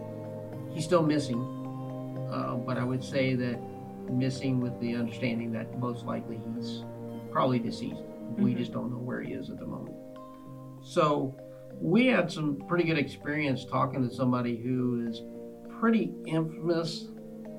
he's 0.70 0.84
still 0.84 1.02
missing. 1.02 1.40
Uh, 2.32 2.54
but 2.54 2.78
I 2.78 2.84
would 2.84 3.02
say 3.04 3.34
that 3.34 3.60
missing 4.10 4.60
with 4.60 4.78
the 4.80 4.94
understanding 4.96 5.52
that 5.52 5.78
most 5.78 6.06
likely 6.06 6.40
he's 6.54 6.84
probably 7.30 7.58
deceased. 7.58 8.02
We 8.38 8.54
Mhm. 8.54 8.58
just 8.58 8.72
don't 8.72 8.90
know 8.90 8.98
where 8.98 9.20
he 9.20 9.32
is 9.32 9.50
at 9.50 9.58
the 9.58 9.66
moment. 9.66 9.96
So 10.80 11.34
we 11.80 12.06
had 12.06 12.30
some 12.30 12.62
pretty 12.68 12.84
good 12.84 12.98
experience 12.98 13.64
talking 13.64 14.06
to 14.06 14.14
somebody 14.14 14.56
who 14.56 15.06
is 15.08 15.22
pretty 15.80 16.12
infamous. 16.26 17.06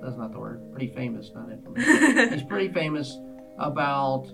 That's 0.01 0.17
not 0.17 0.31
the 0.31 0.39
word. 0.39 0.71
Pretty 0.71 0.93
famous, 0.93 1.31
not 1.33 1.51
infamous. 1.51 2.29
he's 2.33 2.43
pretty 2.43 2.71
famous 2.71 3.17
about 3.57 4.27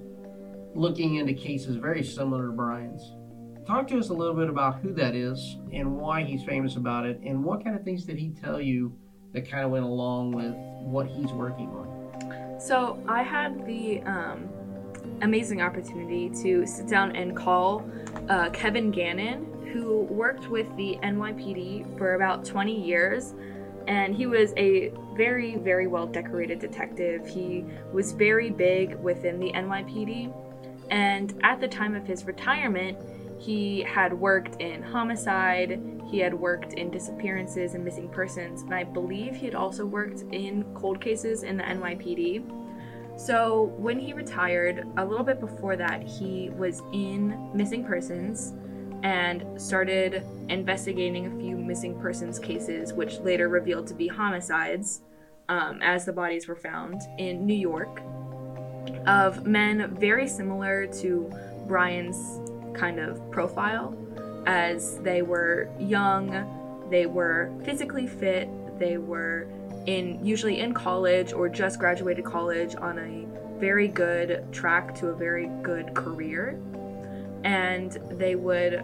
looking 0.76 1.16
into 1.16 1.34
cases 1.34 1.78
very 1.78 2.04
similar 2.04 2.48
to 2.48 2.52
Brian's. 2.52 3.02
Talk 3.66 3.88
to 3.88 3.98
us 3.98 4.10
a 4.10 4.14
little 4.14 4.36
bit 4.36 4.50
about 4.50 4.80
who 4.80 4.94
that 4.94 5.16
is 5.16 5.58
and 5.74 5.98
why 5.98 6.24
he's 6.24 6.44
famous 6.44 6.76
about 6.76 7.06
it, 7.06 7.20
and 7.26 7.44
what 7.44 7.64
kind 7.64 7.76
of 7.76 7.84
things 7.84 8.06
did 8.06 8.18
he 8.18 8.30
tell 8.30 8.62
you 8.62 8.98
that 9.34 9.50
kind 9.50 9.66
of 9.66 9.72
went 9.72 9.84
along 9.84 10.32
with 10.32 10.54
what 10.56 11.08
he's 11.08 11.32
working 11.32 11.68
on. 11.70 12.60
So 12.60 13.04
I 13.08 13.24
had 13.24 13.66
the 13.66 14.02
um, 14.02 14.50
amazing 15.22 15.62
opportunity 15.62 16.30
to 16.42 16.66
sit 16.66 16.88
down 16.88 17.16
and 17.16 17.36
call 17.36 17.90
uh, 18.30 18.50
Kevin 18.52 18.90
Gannon, 18.90 19.57
who 19.72 20.02
worked 20.04 20.50
with 20.50 20.68
the 20.76 20.98
NYPD 21.04 21.98
for 21.98 22.16
about 22.16 22.46
20 22.46 22.74
years. 22.74 23.34
And 23.88 24.16
he 24.16 24.26
was 24.26 24.54
a 24.58 24.92
very, 25.16 25.56
very 25.58 25.88
well 25.88 26.08
decorated 26.08 26.60
detective. 26.60 27.28
He 27.28 27.66
was 27.94 28.12
very 28.12 28.50
big 28.50 28.96
within 28.96 29.40
the 29.40 29.52
NYPD. 29.54 30.34
And 30.90 31.40
at 31.44 31.60
the 31.60 31.68
time 31.68 31.96
of 31.96 32.06
his 32.06 32.26
retirement, 32.26 32.98
he 33.40 33.82
had 33.82 34.14
worked 34.14 34.62
in 34.62 34.82
homicide, 34.82 35.80
he 36.10 36.20
had 36.20 36.34
worked 36.34 36.74
in 36.74 36.90
disappearances 36.90 37.76
and 37.76 37.84
missing 37.84 38.10
persons, 38.10 38.64
and 38.64 38.74
I 38.74 38.84
believe 38.84 39.36
he 39.36 39.46
had 39.46 39.56
also 39.56 39.86
worked 39.86 40.24
in 40.32 40.66
cold 40.74 41.00
cases 41.00 41.44
in 41.44 41.58
the 41.58 41.64
NYPD. 41.64 42.50
So 43.20 43.74
when 43.78 44.00
he 44.00 44.14
retired, 44.14 44.88
a 44.98 45.06
little 45.06 45.26
bit 45.26 45.40
before 45.40 45.76
that, 45.76 46.04
he 46.04 46.50
was 46.52 46.82
in 46.94 47.50
missing 47.54 47.84
persons 47.84 48.54
and 49.08 49.46
started 49.60 50.22
investigating 50.50 51.28
a 51.28 51.40
few 51.40 51.56
missing 51.56 51.98
persons 51.98 52.38
cases, 52.38 52.92
which 52.92 53.20
later 53.20 53.48
revealed 53.48 53.88
to 53.88 53.94
be 53.94 54.06
homicides, 54.06 55.00
um, 55.48 55.82
as 55.82 56.04
the 56.04 56.12
bodies 56.12 56.46
were 56.46 56.58
found 56.58 57.00
in 57.18 57.46
New 57.46 57.56
York, 57.56 58.02
of 59.06 59.46
men 59.46 59.96
very 59.96 60.28
similar 60.28 60.86
to 60.88 61.32
Brian's 61.70 62.42
kind 62.78 63.00
of 63.00 63.32
profile, 63.32 63.96
as 64.46 65.00
they 65.00 65.22
were 65.22 65.70
young, 65.80 66.28
they 66.90 67.06
were 67.06 67.50
physically 67.64 68.08
fit, 68.08 68.50
they 68.78 68.98
were 68.98 69.48
in 69.86 70.20
usually 70.22 70.60
in 70.60 70.74
college 70.74 71.32
or 71.32 71.48
just 71.48 71.80
graduated 71.80 72.26
college 72.26 72.76
on 72.76 73.00
a 73.00 73.58
very 73.58 73.88
good 73.88 74.46
track 74.52 74.94
to 74.96 75.08
a 75.08 75.16
very 75.16 75.50
good 75.62 75.94
career. 75.94 76.60
And 77.46 77.94
they 78.12 78.36
would 78.36 78.84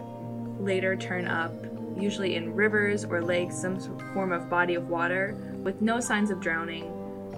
later 0.58 0.96
turn 0.96 1.26
up, 1.26 1.52
usually 1.98 2.36
in 2.36 2.54
rivers 2.54 3.04
or 3.04 3.22
lakes, 3.22 3.56
some 3.56 3.78
form 4.12 4.32
of 4.32 4.48
body 4.48 4.74
of 4.74 4.88
water, 4.88 5.36
with 5.62 5.80
no 5.80 6.00
signs 6.00 6.30
of 6.30 6.40
drowning. 6.40 6.90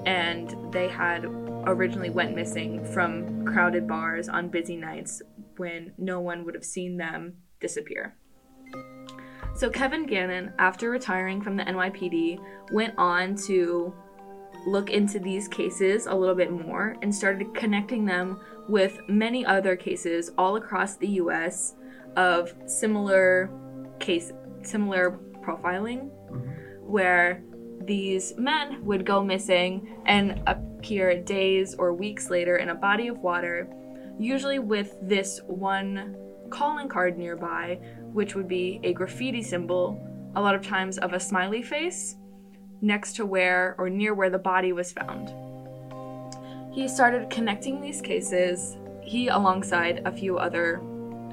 And 0.06 0.72
they 0.72 0.88
had 0.88 1.24
originally 1.66 2.10
went 2.10 2.34
missing 2.34 2.84
from 2.84 3.44
crowded 3.44 3.88
bars 3.88 4.28
on 4.28 4.48
busy 4.48 4.76
nights 4.76 5.20
when 5.56 5.92
no 5.98 6.20
one 6.20 6.44
would 6.44 6.54
have 6.54 6.64
seen 6.64 6.96
them 6.96 7.34
disappear. 7.60 8.16
So 9.54 9.70
Kevin 9.70 10.04
Gannon, 10.06 10.52
after 10.58 10.90
retiring 10.90 11.40
from 11.40 11.56
the 11.56 11.64
NYPD, 11.64 12.38
went 12.72 12.94
on 12.98 13.34
to 13.46 13.94
look 14.66 14.90
into 14.90 15.18
these 15.18 15.48
cases 15.48 16.06
a 16.06 16.14
little 16.14 16.34
bit 16.34 16.50
more 16.50 16.96
and 17.00 17.14
started 17.14 17.54
connecting 17.54 18.04
them 18.04 18.40
with 18.68 18.98
many 19.08 19.46
other 19.46 19.76
cases 19.76 20.30
all 20.36 20.56
across 20.56 20.96
the 20.96 21.08
US 21.08 21.74
of 22.16 22.54
similar 22.66 23.50
case 23.98 24.32
similar 24.62 25.18
profiling 25.42 26.10
mm-hmm. 26.30 26.50
where 26.84 27.42
these 27.84 28.34
men 28.36 28.84
would 28.84 29.06
go 29.06 29.22
missing 29.22 29.96
and 30.06 30.42
appear 30.46 31.22
days 31.22 31.74
or 31.74 31.94
weeks 31.94 32.30
later 32.30 32.56
in 32.56 32.70
a 32.70 32.74
body 32.74 33.08
of 33.08 33.18
water, 33.18 33.68
usually 34.18 34.58
with 34.58 34.96
this 35.02 35.40
one 35.46 36.16
calling 36.50 36.88
card 36.88 37.16
nearby, 37.16 37.78
which 38.12 38.34
would 38.34 38.48
be 38.48 38.80
a 38.82 38.92
graffiti 38.92 39.42
symbol, 39.42 40.00
a 40.34 40.40
lot 40.40 40.54
of 40.54 40.66
times 40.66 40.98
of 40.98 41.12
a 41.12 41.20
smiley 41.20 41.62
face, 41.62 42.16
next 42.80 43.14
to 43.16 43.26
where 43.26 43.74
or 43.78 43.88
near 43.88 44.14
where 44.14 44.30
the 44.30 44.38
body 44.38 44.72
was 44.72 44.92
found. 44.92 45.32
He 46.74 46.88
started 46.88 47.30
connecting 47.30 47.80
these 47.80 48.00
cases, 48.00 48.76
he, 49.02 49.28
alongside 49.28 50.02
a 50.04 50.12
few 50.12 50.38
other 50.38 50.80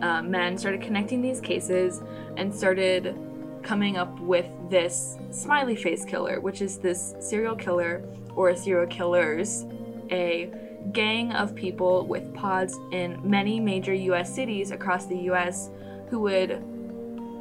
uh, 0.04 0.22
men, 0.22 0.58
started 0.58 0.82
connecting 0.82 1.22
these 1.22 1.40
cases 1.40 2.02
and 2.36 2.54
started 2.54 3.16
coming 3.64 3.96
up 3.96 4.20
with 4.20 4.46
this 4.70 5.18
smiley 5.32 5.78
face 5.78 6.04
killer, 6.04 6.42
which 6.42 6.62
is 6.62 6.78
this 6.78 7.16
serial 7.22 7.56
killer 7.56 8.04
or 8.36 8.54
serial 8.54 8.86
killers, 8.88 9.66
a 10.12 10.52
gang 10.92 11.32
of 11.32 11.56
people 11.56 12.06
with 12.06 12.34
pods 12.34 12.78
in 12.92 13.18
many 13.24 13.62
major 13.62 13.94
US 13.94 14.34
cities 14.36 14.72
across 14.72 15.06
the 15.06 15.18
US 15.32 15.70
who 16.10 16.20
would 16.20 16.62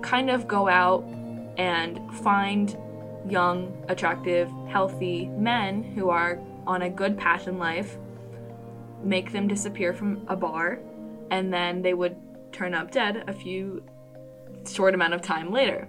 kind 0.00 0.31
of 0.31 0.47
go 0.47 0.69
out 0.69 1.02
and 1.59 1.99
find 2.23 2.78
young, 3.28 3.85
attractive, 3.88 4.49
healthy 4.69 5.26
men 5.26 5.83
who 5.83 6.11
are 6.11 6.38
on 6.64 6.83
a 6.83 6.90
good 6.90 7.19
path 7.19 7.49
in 7.49 7.59
life, 7.59 7.99
make 9.02 9.33
them 9.33 9.49
disappear 9.49 9.92
from 9.92 10.25
a 10.28 10.37
bar, 10.37 10.78
and 11.33 11.52
then 11.52 11.83
they 11.83 11.95
would 11.95 12.16
turn 12.52 12.75
up 12.75 12.90
dead 12.90 13.25
a 13.26 13.32
few 13.32 13.82
short 14.71 14.94
amount 14.94 15.14
of 15.14 15.23
time 15.23 15.50
later. 15.50 15.88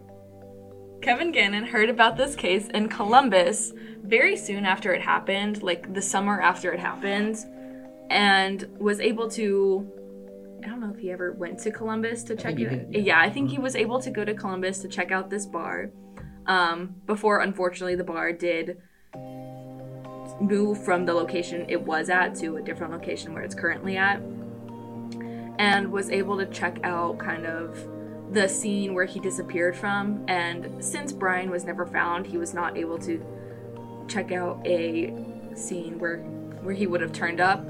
Kevin 1.01 1.31
Gannon 1.31 1.65
heard 1.65 1.89
about 1.89 2.15
this 2.15 2.35
case 2.35 2.67
in 2.69 2.87
Columbus 2.87 3.73
very 4.03 4.37
soon 4.37 4.65
after 4.65 4.93
it 4.93 5.01
happened, 5.01 5.61
like 5.61 5.93
the 5.93 6.01
summer 6.01 6.41
after 6.41 6.71
it 6.71 6.79
happened, 6.79 7.37
and 8.09 8.67
was 8.79 8.99
able 8.99 9.29
to. 9.31 9.85
I 10.63 10.67
don't 10.67 10.79
know 10.79 10.91
if 10.91 10.99
he 10.99 11.11
ever 11.11 11.33
went 11.33 11.59
to 11.59 11.71
Columbus 11.71 12.23
to 12.23 12.37
check 12.37 12.57
it. 12.57 12.91
did, 12.91 13.05
yeah. 13.05 13.19
I 13.19 13.29
think 13.29 13.49
he 13.49 13.59
was 13.59 13.75
able 13.75 13.99
to 14.01 14.09
go 14.09 14.23
to 14.23 14.33
Columbus 14.33 14.79
to 14.79 14.87
check 14.87 15.11
out 15.11 15.29
this 15.29 15.45
bar. 15.45 15.91
Um, 16.45 16.95
before, 17.05 17.41
unfortunately, 17.41 17.95
the 17.95 18.05
bar 18.05 18.31
did 18.31 18.77
move 20.39 20.83
from 20.83 21.05
the 21.05 21.13
location 21.13 21.65
it 21.67 21.81
was 21.81 22.09
at 22.09 22.35
to 22.35 22.57
a 22.57 22.61
different 22.61 22.93
location 22.93 23.33
where 23.33 23.43
it's 23.43 23.55
currently 23.55 23.97
at, 23.97 24.21
and 25.59 25.91
was 25.91 26.09
able 26.09 26.37
to 26.37 26.45
check 26.47 26.79
out 26.83 27.17
kind 27.17 27.45
of 27.45 27.87
the 28.31 28.47
scene 28.47 28.93
where 28.93 29.05
he 29.05 29.19
disappeared 29.19 29.75
from. 29.75 30.23
And 30.27 30.83
since 30.83 31.11
Brian 31.11 31.49
was 31.49 31.65
never 31.65 31.85
found, 31.85 32.25
he 32.25 32.37
was 32.37 32.53
not 32.53 32.77
able 32.77 32.97
to 32.99 33.23
check 34.07 34.31
out 34.31 34.65
a 34.65 35.13
scene 35.55 35.99
where 35.99 36.17
where 36.63 36.73
he 36.73 36.87
would 36.87 37.01
have 37.01 37.11
turned 37.11 37.41
up. 37.41 37.65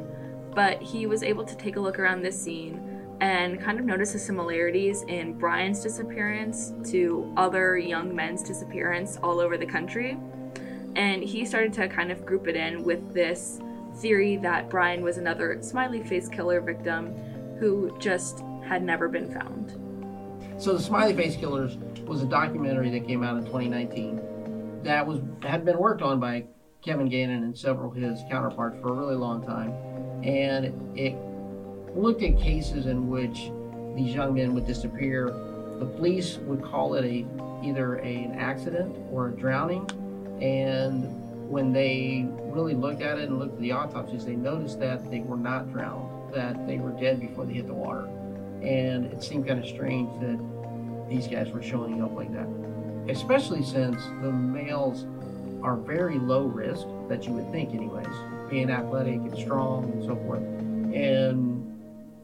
But 0.56 0.82
he 0.82 1.08
was 1.08 1.24
able 1.24 1.44
to 1.46 1.56
take 1.58 1.78
a 1.78 1.80
look 1.80 1.98
around 1.98 2.22
this 2.22 2.40
scene 2.40 2.94
and 3.22 3.60
kind 3.60 3.80
of 3.80 3.86
notice 3.86 4.14
the 4.14 4.20
similarities 4.20 5.04
in 5.04 5.34
Brian's 5.34 5.82
disappearance 5.82 6.74
to 6.92 7.34
other 7.38 7.78
young 7.78 8.16
men's 8.16 8.44
disappearance 8.44 9.18
all 9.24 9.40
over 9.40 9.58
the 9.58 9.66
country. 9.66 10.18
And 10.96 11.24
he 11.24 11.44
started 11.46 11.74
to 11.74 11.88
kind 11.88 12.12
of 12.12 12.26
group 12.26 12.48
it 12.48 12.56
in 12.56 12.84
with 12.84 13.14
this 13.14 13.60
theory 13.96 14.38
that 14.38 14.70
Brian 14.70 15.02
was 15.02 15.18
another 15.18 15.58
smiley 15.62 16.04
face 16.04 16.28
killer 16.28 16.62
victim 16.62 17.16
who 17.60 17.96
just 18.00 18.44
had 18.66 18.84
never 18.84 19.08
been 19.08 19.34
found. 19.34 19.80
So 20.62 20.74
the 20.74 20.82
Smiley 20.82 21.16
Face 21.16 21.36
Killers 21.36 21.78
was 22.06 22.22
a 22.22 22.28
documentary 22.28 22.90
that 22.92 23.08
came 23.08 23.24
out 23.24 23.38
in 23.38 23.46
2019 23.46 24.22
that 24.84 25.06
was 25.06 25.20
had 25.42 25.66
been 25.66 25.78
worked 25.78 26.02
on 26.02 26.20
by 26.20 26.46
Kevin 26.82 27.08
Gannon 27.08 27.44
and 27.44 27.58
several 27.58 27.92
of 27.92 27.96
his 27.96 28.22
counterparts 28.30 28.80
for 28.82 28.90
a 28.90 28.94
really 28.94 29.16
long 29.16 29.46
time, 29.46 29.72
and 30.24 30.98
it, 30.98 31.16
looked 31.96 32.24
at 32.24 32.36
cases 32.40 32.88
in 32.88 33.08
which 33.08 33.52
these 33.96 34.16
young 34.16 34.34
men 34.34 34.56
would 34.56 34.66
disappear. 34.66 35.28
The 35.78 35.86
police 35.86 36.38
would 36.40 36.64
call 36.64 36.96
it 36.96 37.06
a 37.06 37.26
either 37.64 37.98
a, 38.00 38.24
an 38.24 38.34
accident 38.34 38.98
or 39.12 39.30
a 39.30 39.32
drowning, 39.32 39.90
and 40.42 41.06
when 41.50 41.72
they 41.72 42.28
really 42.46 42.74
looked 42.74 43.02
at 43.02 43.20
it 43.20 43.30
and 43.30 43.38
looked 43.38 43.54
at 43.54 43.62
the 43.62 43.72
autopsies, 43.72 44.26
they 44.26 44.36
noticed 44.36 44.80
that 44.80 45.10
they 45.12 45.20
were 45.20 45.38
not 45.38 45.72
drowned, 45.72 46.10
that 46.34 46.68
they 46.68 46.78
were 46.78 46.92
dead 46.92 47.20
before 47.20 47.46
they 47.46 47.54
hit 47.54 47.68
the 47.68 47.74
water, 47.74 48.06
and 48.62 49.06
it 49.06 49.24
seemed 49.24 49.48
kind 49.48 49.60
of 49.60 49.68
strange 49.68 50.10
that 50.22 50.40
these 51.10 51.28
guys 51.28 51.50
were 51.52 51.62
showing 51.62 52.02
up 52.02 52.14
like 52.16 52.32
that, 52.34 52.48
especially 53.10 53.64
since 53.64 54.02
the 54.22 54.32
males 54.32 55.06
are 55.62 55.78
very 55.78 56.18
low 56.20 56.44
risk 56.44 56.86
that 57.08 57.26
you 57.26 57.34
would 57.34 57.50
think, 57.52 57.74
anyways, 57.74 58.08
being 58.50 58.70
athletic 58.70 59.16
and 59.16 59.38
strong 59.38 59.92
and 59.92 60.04
so 60.04 60.16
forth, 60.16 60.42
and 60.94 61.62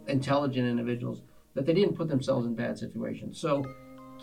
intelligent 0.07 0.67
individuals, 0.67 1.21
that 1.53 1.65
they 1.65 1.73
didn't 1.73 1.95
put 1.95 2.07
themselves 2.07 2.45
in 2.45 2.55
bad 2.55 2.77
situations. 2.77 3.39
So 3.39 3.63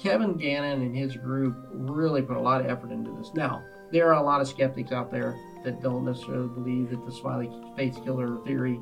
Kevin 0.00 0.34
Gannon 0.36 0.82
and 0.82 0.94
his 0.94 1.16
group 1.16 1.56
really 1.72 2.22
put 2.22 2.36
a 2.36 2.40
lot 2.40 2.60
of 2.60 2.66
effort 2.66 2.90
into 2.90 3.10
this. 3.12 3.30
Now, 3.34 3.62
there 3.92 4.12
are 4.12 4.20
a 4.20 4.22
lot 4.22 4.40
of 4.40 4.48
skeptics 4.48 4.92
out 4.92 5.10
there 5.10 5.34
that 5.64 5.82
don't 5.82 6.04
necessarily 6.04 6.48
believe 6.48 6.90
that 6.90 7.04
the 7.06 7.12
smiley 7.12 7.50
face 7.76 7.96
killer 8.04 8.38
theory 8.44 8.80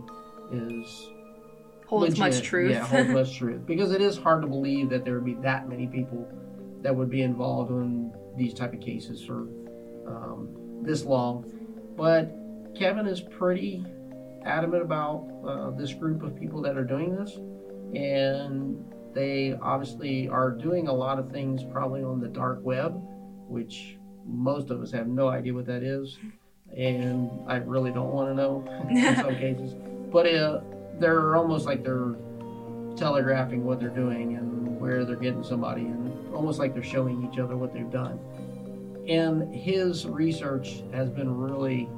is 0.52 1.10
Holds 1.86 2.18
much 2.18 2.32
legit. 2.34 2.44
truth. 2.44 2.70
Yeah, 2.72 2.86
holds 2.86 3.08
much 3.10 3.36
truth. 3.36 3.66
Because 3.66 3.92
it 3.92 4.00
is 4.00 4.16
hard 4.16 4.42
to 4.42 4.48
believe 4.48 4.88
that 4.90 5.04
there 5.04 5.14
would 5.14 5.24
be 5.24 5.34
that 5.34 5.68
many 5.68 5.86
people 5.86 6.28
that 6.82 6.94
would 6.94 7.10
be 7.10 7.22
involved 7.22 7.70
in 7.70 8.12
these 8.36 8.54
type 8.54 8.72
of 8.72 8.80
cases 8.80 9.22
for 9.22 9.46
um, 10.06 10.48
this 10.82 11.04
long. 11.04 11.44
But 11.96 12.34
Kevin 12.76 13.06
is 13.06 13.20
pretty 13.20 13.84
adamant 14.44 14.82
about 14.82 15.26
uh, 15.46 15.70
this 15.70 15.92
group 15.94 16.22
of 16.22 16.38
people 16.38 16.60
that 16.62 16.76
are 16.76 16.84
doing 16.84 17.14
this, 17.14 17.36
and 17.94 18.84
they 19.14 19.56
obviously 19.62 20.28
are 20.28 20.50
doing 20.50 20.88
a 20.88 20.92
lot 20.92 21.18
of 21.18 21.30
things 21.30 21.62
probably 21.64 22.02
on 22.02 22.20
the 22.20 22.28
dark 22.28 22.58
web, 22.62 22.94
which 23.46 23.96
most 24.26 24.70
of 24.70 24.82
us 24.82 24.90
have 24.90 25.06
no 25.06 25.28
idea 25.28 25.54
what 25.54 25.66
that 25.66 25.82
is, 25.82 26.18
and 26.76 27.30
I 27.46 27.56
really 27.56 27.92
don't 27.92 28.10
want 28.10 28.30
to 28.30 28.34
know 28.34 28.64
in 28.90 29.16
some 29.16 29.34
cases. 29.36 29.74
But 30.14 30.32
uh, 30.32 30.60
they're 31.00 31.34
almost 31.34 31.66
like 31.66 31.82
they're 31.82 32.14
telegraphing 32.96 33.64
what 33.64 33.80
they're 33.80 33.88
doing 33.88 34.36
and 34.36 34.80
where 34.80 35.04
they're 35.04 35.16
getting 35.16 35.42
somebody, 35.42 35.80
and 35.80 36.32
almost 36.32 36.60
like 36.60 36.72
they're 36.72 36.84
showing 36.84 37.28
each 37.28 37.40
other 37.40 37.56
what 37.56 37.74
they've 37.74 37.90
done. 37.90 38.20
And 39.08 39.52
his 39.52 40.06
research 40.06 40.84
has 40.92 41.10
been 41.10 41.36
really 41.36 41.88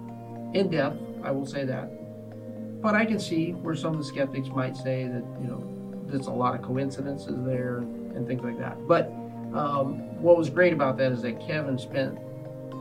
in 0.54 0.70
depth, 0.70 0.98
I 1.22 1.30
will 1.30 1.44
say 1.44 1.66
that. 1.66 2.80
But 2.80 2.94
I 2.94 3.04
can 3.04 3.18
see 3.18 3.50
where 3.52 3.76
some 3.76 3.92
of 3.92 3.98
the 3.98 4.04
skeptics 4.04 4.48
might 4.48 4.78
say 4.78 5.04
that, 5.04 5.24
you 5.38 5.48
know, 5.48 6.02
there's 6.06 6.26
a 6.26 6.32
lot 6.32 6.54
of 6.54 6.62
coincidences 6.62 7.44
there 7.44 7.80
and 7.80 8.26
things 8.26 8.42
like 8.42 8.58
that. 8.58 8.78
But 8.88 9.08
um, 9.52 10.22
what 10.22 10.38
was 10.38 10.48
great 10.48 10.72
about 10.72 10.96
that 10.96 11.12
is 11.12 11.20
that 11.20 11.38
Kevin 11.46 11.78
spent, 11.78 12.18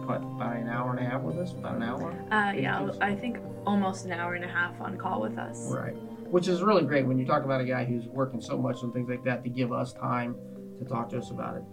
what, 0.05 0.17
about 0.17 0.55
an 0.55 0.69
hour 0.69 0.95
and 0.95 1.05
a 1.05 1.09
half 1.09 1.21
with 1.21 1.37
us? 1.37 1.51
About 1.51 1.75
an 1.75 1.83
hour? 1.83 2.11
Uh, 2.31 2.53
yeah, 2.53 2.89
I 3.01 3.15
think 3.15 3.37
almost 3.65 4.05
an 4.05 4.11
hour 4.11 4.35
and 4.35 4.45
a 4.45 4.47
half 4.47 4.79
on 4.79 4.97
call 4.97 5.21
with 5.21 5.37
us. 5.37 5.69
Right. 5.69 5.95
Which 6.31 6.47
is 6.47 6.61
really 6.61 6.83
great 6.83 7.05
when 7.05 7.17
you 7.17 7.25
talk 7.25 7.43
about 7.43 7.61
a 7.61 7.65
guy 7.65 7.85
who's 7.85 8.07
working 8.07 8.41
so 8.41 8.57
much 8.57 8.81
and 8.81 8.93
things 8.93 9.09
like 9.09 9.23
that 9.23 9.43
to 9.43 9.49
give 9.49 9.71
us 9.71 9.93
time 9.93 10.35
to 10.79 10.85
talk 10.85 11.09
to 11.09 11.17
us 11.17 11.31
about 11.31 11.57
it. 11.57 11.63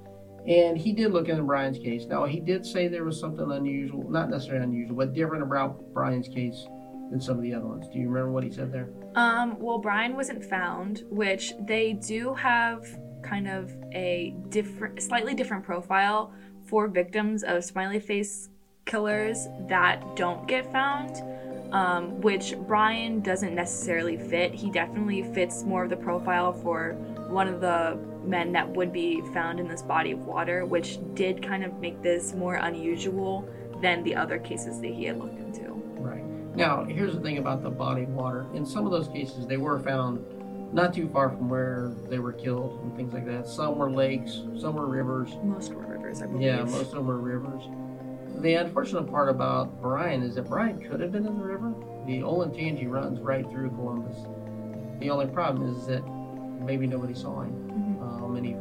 And 0.47 0.77
he 0.77 0.93
did 0.93 1.13
look 1.13 1.29
into 1.29 1.43
Brian's 1.43 1.79
case. 1.79 2.05
Now, 2.07 2.25
he 2.25 2.41
did 2.41 2.67
say 2.67 2.89
there 2.89 3.05
was 3.05 3.19
something 3.19 3.51
unusual, 3.53 4.11
not 4.11 4.29
necessarily 4.29 4.65
unusual, 4.65 4.97
but 4.97 5.15
different 5.15 5.43
about 5.43 5.81
Brian's 5.93 6.29
case 6.29 6.67
than 7.11 7.21
some 7.21 7.37
of 7.37 7.43
the 7.43 7.55
other 7.55 7.67
ones. 7.67 7.87
Do 7.93 7.99
you 7.99 8.09
remember 8.09 8.33
what 8.33 8.43
he 8.43 8.51
said 8.51 8.73
there? 8.73 8.89
Um, 9.15 9.57
well, 9.61 9.79
Brian 9.79 10.17
wasn't 10.17 10.45
found, 10.45 11.05
which 11.11 11.53
they 11.61 11.93
do 11.93 12.35
have 12.35 12.85
kind 13.23 13.47
of 13.47 13.73
a 13.93 14.35
different, 14.49 15.01
slightly 15.01 15.35
different 15.35 15.65
profile 15.65 16.33
for 16.73 16.89
victims 16.89 17.43
of 17.43 17.63
smiley 17.63 18.01
face 18.01 18.49
killers 18.87 19.47
that 19.69 20.17
don't 20.17 20.49
get 20.49 20.73
found. 20.73 21.23
Um, 21.71 22.21
which 22.21 22.55
Brian 22.67 23.21
doesn't 23.21 23.55
necessarily 23.55 24.19
fit. 24.19 24.53
He 24.55 24.71
definitely 24.71 25.23
fits 25.35 25.65
more 25.65 25.85
of 25.85 25.91
the 25.91 25.97
profile 25.97 26.53
for 26.53 26.93
one 27.29 27.49
of 27.49 27.63
the 27.63 27.99
men 28.27 28.53
that 28.53 28.69
would 28.69 28.93
be 28.93 29.23
found 29.33 29.59
in 29.59 29.69
this 29.69 29.81
body 29.81 30.13
of 30.13 30.27
water, 30.27 30.67
which 30.67 30.99
did 31.15 31.43
kind 31.43 31.65
of 31.65 31.79
make 31.79 32.03
this 32.03 32.35
more 32.35 32.57
unusual 32.57 33.49
than 33.81 34.03
the 34.03 34.15
other 34.15 34.39
cases 34.39 34.83
that 34.83 34.93
he 34.93 35.05
had 35.05 35.19
looked 35.19 35.41
into. 35.41 35.73
Right. 35.97 36.25
Now, 36.55 36.85
here's 36.85 37.15
the 37.15 37.21
thing 37.21 37.39
about 37.39 37.63
the 37.63 37.71
body 37.71 38.03
of 38.03 38.11
water. 38.11 38.47
In 38.53 38.67
some 38.67 38.85
of 38.85 38.93
those 38.93 39.09
cases, 39.09 39.47
they 39.47 39.57
were 39.57 39.79
found 39.79 40.23
not 40.73 40.95
too 40.95 41.09
far 41.09 41.29
from 41.29 41.49
where 41.49 41.93
they 42.09 42.19
were 42.19 42.33
killed 42.33 42.81
and 42.83 42.97
things 42.97 43.13
like 43.13 43.27
that. 43.27 43.47
Some 43.47 43.77
were 43.77 43.91
lakes, 43.91 44.43
some 44.59 44.75
were 44.75 44.87
rivers. 44.87 45.31
Most 45.43 45.73
were 45.75 45.83
rivers, 45.83 46.23
I 46.23 46.27
believe. 46.27 46.43
Yeah, 46.43 46.65
most 46.65 46.89
of 46.89 46.95
them 46.95 47.07
were 47.07 47.19
rivers. 47.19 47.63
The 48.41 48.55
unfortunate 48.55 49.11
part 49.11 49.29
about 49.29 49.81
Brian 49.83 50.23
is 50.23 50.35
that 50.37 50.49
Brian 50.49 50.81
could 50.81 51.01
have 51.01 51.13
been 51.13 51.27
in 51.27 51.39
the 51.39 51.45
river. 51.45 51.75
The 52.07 52.21
Olentangy 52.21 52.91
runs 52.91 53.21
right 53.21 53.49
through 53.51 53.71
Columbus. 53.71 54.17
The 54.99 55.11
only 55.11 55.27
problem 55.27 55.75
is 55.75 55.87
that 55.87 56.03
maybe 56.65 56.87
nobody 56.87 57.15
saw 57.15 57.43
him. 57.43 57.99
Mhm. 58.01 58.03
Um, 58.23 58.37
and 58.37 58.47
he 58.47 58.57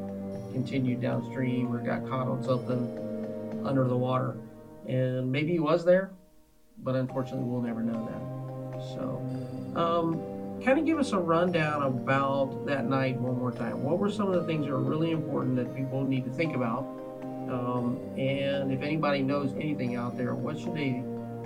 continued 0.54 1.02
downstream 1.02 1.74
or 1.74 1.80
got 1.80 2.08
caught 2.10 2.28
on 2.28 2.44
something 2.44 3.62
under 3.64 3.86
the 3.86 3.98
water. 3.98 4.36
And 4.88 5.32
maybe 5.32 5.54
he 5.54 5.60
was 5.60 5.86
there, 5.86 6.12
but 6.84 6.96
unfortunately 6.96 7.48
we'll 7.50 7.62
never 7.62 7.82
know 7.82 8.06
that. 8.06 8.82
So, 8.96 9.22
um, 9.80 10.20
kind 10.64 10.80
of 10.80 10.86
give 10.86 11.00
us 11.00 11.12
a 11.12 11.18
rundown 11.18 11.84
about 11.84 12.66
that 12.66 12.86
night 12.86 13.20
one 13.20 13.38
more 13.38 13.52
time. 13.52 13.84
What 13.84 13.98
were 13.98 14.10
some 14.10 14.28
of 14.28 14.34
the 14.34 14.44
things 14.46 14.66
that 14.66 14.74
are 14.74 14.80
really 14.80 15.12
important 15.12 15.56
that 15.58 15.76
people 15.76 16.04
need 16.04 16.26
to 16.26 16.32
think 16.32 16.56
about? 16.56 16.84
Um, 17.50 18.00
and 18.18 18.72
if 18.72 18.82
anybody 18.82 19.22
knows 19.22 19.54
anything 19.54 19.96
out 19.96 20.18
there, 20.18 20.36
what 20.36 20.60
should 20.60 20.76
they 20.76 21.04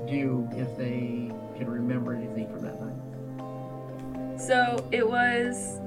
do 0.07 0.47
if 0.51 0.77
they 0.77 1.31
can 1.57 1.67
remember 1.67 2.13
anything 2.13 2.47
from 2.49 2.61
that 2.63 2.79
night? 2.81 4.39
So 4.39 4.87
it 4.91 5.07
was 5.07 5.79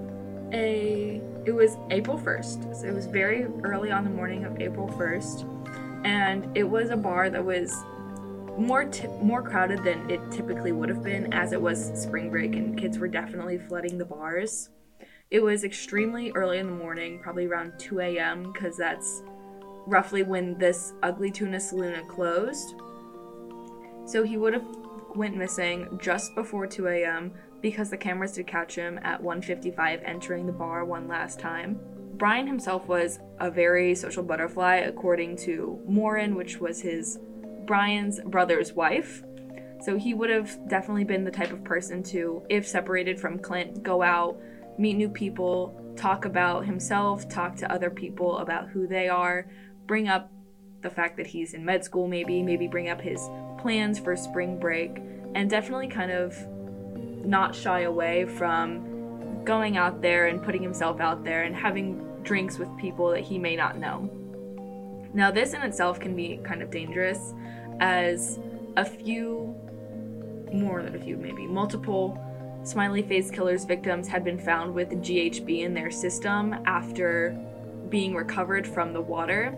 a 0.53 1.21
it 1.45 1.53
was 1.53 1.77
April 1.91 2.19
1st. 2.19 2.77
So 2.77 2.87
it 2.87 2.95
was 2.95 3.07
very 3.07 3.47
early 3.63 3.91
on 3.91 4.05
the 4.05 4.11
morning 4.11 4.45
of 4.45 4.61
April 4.61 4.89
1st 4.89 6.05
and 6.05 6.57
it 6.57 6.65
was 6.65 6.91
a 6.91 6.97
bar 6.97 7.31
that 7.31 7.45
was 7.45 7.75
more 8.59 8.85
ti 8.85 9.07
more 9.23 9.43
crowded 9.43 9.85
than 9.85 10.11
it 10.11 10.21
typically 10.33 10.73
would 10.73 10.89
have 10.89 11.03
been 11.03 11.33
as 11.33 11.53
it 11.53 11.61
was 11.61 11.93
spring 12.01 12.29
break 12.31 12.57
and 12.57 12.77
kids 12.77 12.99
were 12.99 13.09
definitely 13.09 13.59
flooding 13.59 13.99
the 13.99 14.05
bars. 14.05 14.71
It 15.31 15.43
was 15.43 15.63
extremely 15.63 16.33
early 16.33 16.59
in 16.59 16.67
the 16.67 16.73
morning, 16.73 17.21
probably 17.21 17.47
around 17.47 17.79
2 17.79 18.01
a.m. 18.01 18.51
because 18.53 18.77
that's 18.77 19.23
roughly 19.87 20.23
when 20.23 20.59
this 20.59 20.95
ugly 21.03 21.31
tuna 21.31 21.61
saloon 21.61 22.07
closed. 22.09 22.75
So 24.07 24.25
he 24.25 24.37
would 24.37 24.55
have 24.55 24.67
went 25.15 25.37
missing 25.37 25.99
just 26.01 26.35
before 26.35 26.67
2 26.67 26.89
a.m. 26.89 27.33
because 27.61 27.91
the 27.91 27.97
cameras 27.97 28.33
did 28.33 28.47
catch 28.47 28.75
him 28.75 28.99
at 29.03 29.23
1:55 29.23 30.03
entering 30.05 30.47
the 30.47 30.53
bar 30.53 30.85
one 30.85 31.07
last 31.07 31.39
time. 31.39 31.79
Brian 32.15 32.47
himself 32.47 32.89
was 32.89 33.21
a 33.39 33.51
very 33.51 33.95
social 33.95 34.25
butterfly, 34.25 34.77
according 34.77 35.37
to 35.37 35.81
Morin, 35.87 36.35
which 36.35 36.59
was 36.59 36.81
his 36.81 37.21
Brian's 37.69 38.19
brother's 38.25 38.73
wife. 38.73 39.23
So 39.81 39.97
he 39.97 40.15
would 40.15 40.31
have 40.31 40.59
definitely 40.69 41.05
been 41.05 41.23
the 41.23 41.31
type 41.31 41.53
of 41.53 41.63
person 41.63 42.03
to, 42.05 42.43
if 42.49 42.67
separated 42.67 43.21
from 43.21 43.39
Clint, 43.39 43.85
go 43.85 44.03
out, 44.03 44.41
meet 44.77 44.95
new 44.95 45.09
people, 45.09 45.95
talk 45.95 46.25
about 46.25 46.65
himself, 46.65 47.29
talk 47.29 47.55
to 47.57 47.71
other 47.71 47.91
people 47.91 48.39
about 48.39 48.71
who 48.71 48.89
they 48.89 49.09
are, 49.09 49.47
bring 49.87 50.09
up 50.09 50.33
the 50.81 50.91
fact 50.91 51.17
that 51.19 51.27
he's 51.27 51.55
in 51.55 51.65
med 51.65 51.85
school, 51.85 52.09
maybe, 52.09 52.43
maybe 52.43 52.67
bring 52.67 52.89
up 52.89 53.01
his 53.01 53.29
plans 53.59 53.99
for 53.99 54.17
spring 54.17 54.59
break, 54.59 54.97
and 55.35 55.51
definitely 55.51 55.89
kind 55.89 56.11
of 56.11 56.35
not 57.25 57.55
shy 57.55 57.81
away 57.81 58.25
from 58.25 59.45
going 59.45 59.77
out 59.77 60.01
there 60.01 60.27
and 60.27 60.43
putting 60.43 60.63
himself 60.63 61.01
out 61.01 61.23
there 61.23 61.43
and 61.43 61.55
having 61.55 62.05
drinks 62.23 62.59
with 62.59 62.69
people 62.79 63.11
that 63.11 63.21
he 63.21 63.39
may 63.39 63.55
not 63.55 63.79
know. 63.79 64.11
Now, 65.15 65.31
this 65.31 65.55
in 65.55 65.63
itself 65.63 65.99
can 66.01 66.15
be 66.15 66.39
kind 66.45 66.63
of 66.63 66.71
dangerous 66.71 67.35
as 67.81 68.39
a 68.77 68.85
few, 68.85 69.55
more 70.53 70.83
than 70.83 70.95
a 70.95 70.99
few 70.99 71.17
maybe, 71.17 71.47
multiple 71.47 72.19
smiley 72.65 73.03
face 73.03 73.31
killers 73.31 73.65
victims 73.65 74.09
had 74.09 74.25
been 74.25 74.39
found 74.39 74.75
with 74.75 74.91
GHB 74.91 75.61
in 75.61 75.75
their 75.75 75.91
system 75.91 76.55
after 76.67 77.39
being 77.89 78.15
recovered 78.15 78.67
from 78.67 78.93
the 78.93 79.01
water. 79.01 79.57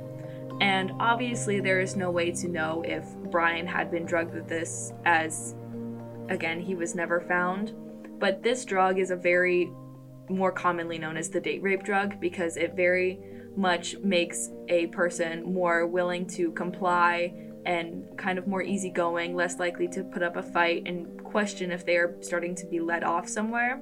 And 0.60 0.92
obviously, 1.00 1.60
there 1.60 1.80
is 1.80 1.96
no 1.96 2.10
way 2.10 2.30
to 2.32 2.48
know 2.48 2.82
if 2.86 3.04
Brian 3.30 3.66
had 3.66 3.90
been 3.90 4.04
drugged 4.04 4.34
with 4.34 4.48
this 4.48 4.92
as 5.04 5.54
again, 6.28 6.60
he 6.60 6.74
was 6.74 6.94
never 6.94 7.20
found. 7.20 7.74
But 8.18 8.42
this 8.42 8.64
drug 8.64 8.98
is 8.98 9.10
a 9.10 9.16
very 9.16 9.70
more 10.28 10.52
commonly 10.52 10.96
known 10.96 11.16
as 11.16 11.28
the 11.28 11.40
date 11.40 11.62
rape 11.62 11.82
drug 11.82 12.20
because 12.20 12.56
it 12.56 12.74
very 12.76 13.18
much 13.56 13.98
makes 13.98 14.50
a 14.68 14.86
person 14.88 15.42
more 15.42 15.86
willing 15.86 16.24
to 16.24 16.52
comply 16.52 17.32
and 17.66 18.04
kind 18.16 18.38
of 18.38 18.46
more 18.46 18.62
easygoing, 18.62 19.34
less 19.34 19.58
likely 19.58 19.88
to 19.88 20.04
put 20.04 20.22
up 20.22 20.36
a 20.36 20.42
fight 20.42 20.84
and 20.86 21.22
question 21.24 21.70
if 21.70 21.84
they 21.84 21.96
are 21.96 22.16
starting 22.20 22.54
to 22.56 22.66
be 22.66 22.80
let 22.80 23.04
off 23.04 23.28
somewhere, 23.28 23.76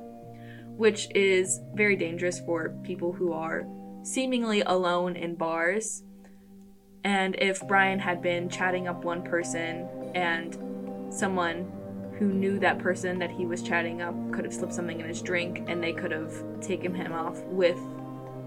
which 0.77 1.09
is 1.15 1.61
very 1.75 1.97
dangerous 1.97 2.41
for 2.41 2.71
people 2.83 3.13
who 3.13 3.33
are 3.33 3.67
seemingly 4.03 4.63
alone 4.63 5.17
in 5.17 5.35
bars. 5.35 6.03
And 7.05 7.37
if 7.39 7.67
Brian 7.67 7.99
had 7.99 8.23
been 8.23 8.49
chatting 8.49 8.89
up 8.89 9.05
one 9.05 9.23
person 9.23 9.89
and 10.15 10.57
someone 11.13 11.73
who 12.19 12.27
knew 12.27 12.59
that 12.59 12.79
person 12.79 13.19
that 13.21 13.31
he 13.31 13.47
was 13.47 13.63
chatting 13.63 14.03
up 14.03 14.15
could 14.33 14.45
have 14.45 14.53
slipped 14.53 14.75
something 14.75 15.01
in 15.01 15.07
his 15.07 15.23
drink 15.23 15.65
and 15.69 15.83
they 15.83 15.93
could 15.93 16.11
have 16.11 16.33
taken 16.61 16.93
him 16.93 17.13
off 17.13 17.41
with 17.45 17.79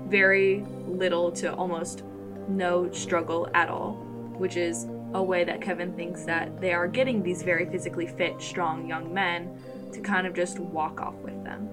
very 0.08 0.66
little 0.86 1.32
to 1.32 1.54
almost 1.54 2.04
no 2.50 2.92
struggle 2.92 3.48
at 3.54 3.70
all, 3.70 3.94
which 4.38 4.58
is 4.58 4.88
a 5.14 5.22
way 5.22 5.44
that 5.44 5.62
Kevin 5.62 5.94
thinks 5.94 6.24
that 6.26 6.62
they 6.62 6.74
are 6.74 6.88
getting 6.88 7.22
these 7.22 7.44
very 7.44 7.66
physically 7.66 8.08
fit, 8.08 8.42
strong 8.42 8.88
young 8.88 9.14
men 9.14 9.58
to 9.92 10.00
kind 10.00 10.26
of 10.26 10.34
just 10.34 10.60
walk 10.60 11.02
off 11.02 11.16
with 11.16 11.44
them. 11.44 11.68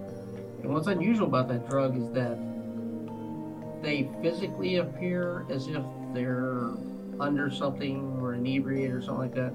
And 0.63 0.73
what's 0.73 0.89
unusual 0.89 1.27
about 1.27 1.49
that 1.49 1.69
drug 1.69 1.97
is 1.97 2.11
that 2.13 2.39
they 3.83 4.11
physically 4.23 4.77
appear 4.77 5.47
as 5.51 5.69
if 5.69 5.83
they're 6.13 6.71
under 7.21 7.51
something 7.51 8.19
or 8.21 8.35
inebriated 8.35 8.93
or 8.93 9.01
something 9.01 9.21
like 9.21 9.35
that, 9.35 9.53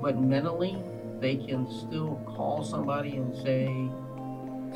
but 0.00 0.18
mentally 0.18 0.76
they 1.20 1.36
can 1.36 1.68
still 1.68 2.20
call 2.26 2.62
somebody 2.62 3.16
and 3.16 3.36
say 3.36 3.66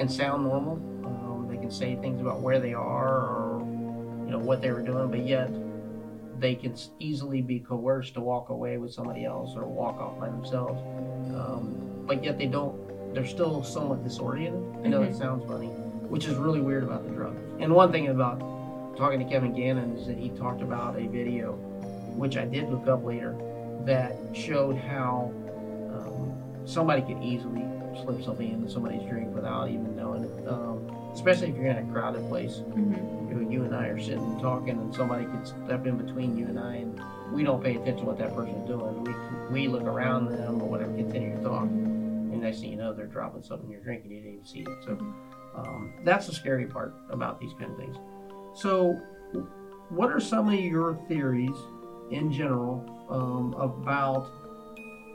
and 0.01 0.11
sound 0.11 0.45
normal. 0.45 0.75
Um, 1.05 1.47
they 1.49 1.57
can 1.57 1.71
say 1.71 1.95
things 1.97 2.21
about 2.21 2.41
where 2.41 2.59
they 2.59 2.75
are 2.75 3.19
or 3.19 3.61
you 4.25 4.31
know 4.31 4.39
what 4.39 4.61
they 4.61 4.73
were 4.73 4.83
doing, 4.83 5.11
but 5.11 5.25
yet 5.25 5.51
they 6.43 6.57
can 6.57 6.75
easily 6.99 7.41
be 7.41 7.61
coerced 7.61 8.15
to 8.15 8.21
walk 8.21 8.49
away 8.51 8.77
with 8.77 8.93
somebody 8.93 9.25
else 9.25 9.55
or 9.57 9.65
walk 9.65 9.97
off 10.01 10.19
by 10.19 10.29
themselves. 10.29 10.81
Um, 11.35 12.03
but 12.05 12.23
yet 12.23 12.37
they 12.37 12.47
don't. 12.47 13.15
They're 13.15 13.25
still 13.25 13.63
somewhat 13.63 14.03
disoriented. 14.03 14.85
I 14.85 14.89
know 14.89 15.01
Mhm. 15.01 15.11
it 15.11 15.15
sounds 15.15 15.45
funny, 15.45 15.69
which 16.09 16.27
is 16.27 16.35
really 16.37 16.61
weird 16.61 16.83
about 16.83 17.05
the 17.05 17.11
drug. 17.11 17.37
And 17.61 17.73
one 17.73 17.93
thing 17.93 18.09
about 18.09 18.41
talking 18.97 19.21
to 19.21 19.25
Kevin 19.25 19.55
Gannon 19.55 19.93
is 19.93 20.07
that 20.09 20.19
he 20.19 20.31
talked 20.31 20.63
about 20.63 20.99
a 20.99 21.07
video, 21.07 21.53
which 22.17 22.37
I 22.37 22.45
did 22.45 22.69
look 22.71 22.89
up 22.89 23.05
later, 23.05 23.37
that 23.85 24.17
showed 24.33 24.77
how 24.77 25.31
um, 25.95 26.33
somebody 26.65 27.03
could 27.03 27.23
easily 27.23 27.65
slip 28.03 28.23
something 28.25 28.51
into 28.51 28.69
somebody's 28.69 29.03
drink 29.09 29.33
without 29.35 29.69
even 29.69 29.95
knowing 29.95 30.25
it. 30.25 30.49
Um, 30.49 30.82
especially 31.13 31.51
if 31.51 31.57
you're 31.57 31.67
in 31.67 31.79
a 31.79 31.93
crowded 31.93 32.27
place. 32.29 32.57
Mm-hmm. 32.57 33.29
You 33.29 33.35
know, 33.35 33.51
you 33.51 33.65
and 33.65 33.75
I 33.75 33.87
are 33.87 34.01
sitting 34.01 34.19
and 34.19 34.41
talking, 34.41 34.71
and 34.71 34.95
somebody 34.95 35.25
could 35.25 35.47
step 35.47 35.87
in 35.87 35.97
between 35.97 36.37
you 36.37 36.47
and 36.47 36.59
I, 36.59 36.77
and 36.77 37.01
we 37.33 37.45
don't 37.45 37.63
pay 37.63 37.77
attention 37.77 37.99
to 37.99 38.05
what 38.05 38.19
that 38.19 38.35
person's 38.35 38.67
doing. 38.67 39.05
We 39.05 39.15
we 39.53 39.69
look 39.69 39.85
around 39.85 40.27
them 40.27 40.61
or 40.61 40.69
whatever, 40.69 40.93
continue 40.95 41.37
to 41.37 41.43
talk, 41.43 41.65
and 41.65 42.41
next 42.41 42.61
thing 42.61 42.71
you 42.71 42.77
know, 42.77 42.93
they're 42.93 43.07
dropping 43.07 43.43
something 43.43 43.67
in 43.67 43.73
your 43.73 43.83
drink, 43.83 44.03
and 44.05 44.13
you 44.13 44.21
didn't 44.21 44.33
even 44.35 44.47
see 44.47 44.61
it. 44.61 44.69
So 44.85 44.93
um, 45.55 45.95
that's 46.05 46.27
the 46.27 46.35
scary 46.35 46.67
part 46.67 46.95
about 47.11 47.41
these 47.41 47.53
kind 47.59 47.71
of 47.73 47.79
things. 47.79 47.97
So, 48.55 49.01
what 49.89 50.11
are 50.11 50.21
some 50.21 50.49
of 50.49 50.59
your 50.59 50.99
theories 51.09 51.57
in 52.11 52.33
general 52.33 52.85
um, 53.09 53.55
about 53.55 54.31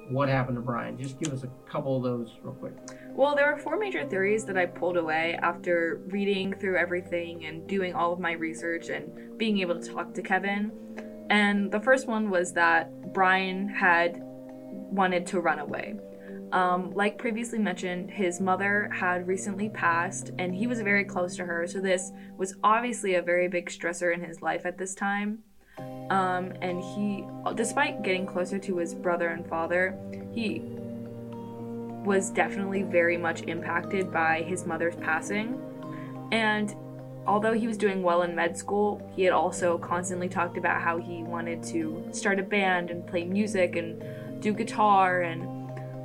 what 0.09 0.29
happened 0.29 0.57
to 0.57 0.61
Brian? 0.61 0.97
Just 0.97 1.19
give 1.19 1.33
us 1.33 1.43
a 1.43 1.49
couple 1.69 1.97
of 1.97 2.03
those 2.03 2.35
real 2.41 2.53
quick. 2.53 2.73
Well, 3.17 3.35
there 3.35 3.51
are 3.51 3.57
four 3.57 3.79
major 3.79 4.05
theories 4.05 4.45
that 4.45 4.59
I 4.59 4.67
pulled 4.67 4.95
away 4.95 5.39
after 5.41 5.99
reading 6.05 6.53
through 6.53 6.77
everything 6.77 7.45
and 7.45 7.65
doing 7.67 7.95
all 7.95 8.13
of 8.13 8.19
my 8.19 8.33
research 8.33 8.89
and 8.89 9.39
being 9.39 9.57
able 9.57 9.81
to 9.81 9.91
talk 9.91 10.13
to 10.13 10.21
Kevin. 10.21 10.71
And 11.31 11.71
the 11.71 11.79
first 11.79 12.07
one 12.07 12.29
was 12.29 12.53
that 12.53 13.11
Brian 13.13 13.69
had 13.69 14.19
wanted 14.21 15.25
to 15.27 15.39
run 15.39 15.57
away. 15.57 15.95
Um, 16.51 16.91
like 16.91 17.17
previously 17.17 17.57
mentioned, 17.57 18.11
his 18.11 18.39
mother 18.39 18.87
had 18.93 19.27
recently 19.27 19.69
passed 19.69 20.29
and 20.37 20.53
he 20.53 20.67
was 20.67 20.79
very 20.81 21.03
close 21.03 21.35
to 21.37 21.45
her, 21.45 21.65
so 21.65 21.79
this 21.79 22.11
was 22.37 22.53
obviously 22.63 23.15
a 23.15 23.23
very 23.23 23.47
big 23.47 23.71
stressor 23.71 24.13
in 24.13 24.21
his 24.23 24.43
life 24.43 24.63
at 24.63 24.77
this 24.77 24.93
time. 24.93 25.39
Um, 26.11 26.53
and 26.61 26.83
he, 26.83 27.25
despite 27.55 28.03
getting 28.03 28.27
closer 28.27 28.59
to 28.59 28.77
his 28.77 28.93
brother 28.93 29.29
and 29.29 29.43
father, 29.47 29.97
he 30.35 30.61
was 32.07 32.29
definitely 32.29 32.83
very 32.83 33.17
much 33.17 33.43
impacted 33.43 34.11
by 34.11 34.41
his 34.43 34.65
mother's 34.65 34.95
passing. 34.95 35.61
And 36.31 36.73
although 37.27 37.53
he 37.53 37.67
was 37.67 37.77
doing 37.77 38.01
well 38.01 38.21
in 38.21 38.33
med 38.33 38.57
school, 38.57 39.11
he 39.13 39.23
had 39.23 39.33
also 39.33 39.77
constantly 39.77 40.29
talked 40.29 40.57
about 40.57 40.81
how 40.81 40.97
he 40.97 41.21
wanted 41.21 41.61
to 41.63 42.07
start 42.11 42.39
a 42.39 42.43
band 42.43 42.89
and 42.89 43.05
play 43.05 43.25
music 43.25 43.75
and 43.75 44.01
do 44.41 44.53
guitar 44.53 45.21
and 45.21 45.45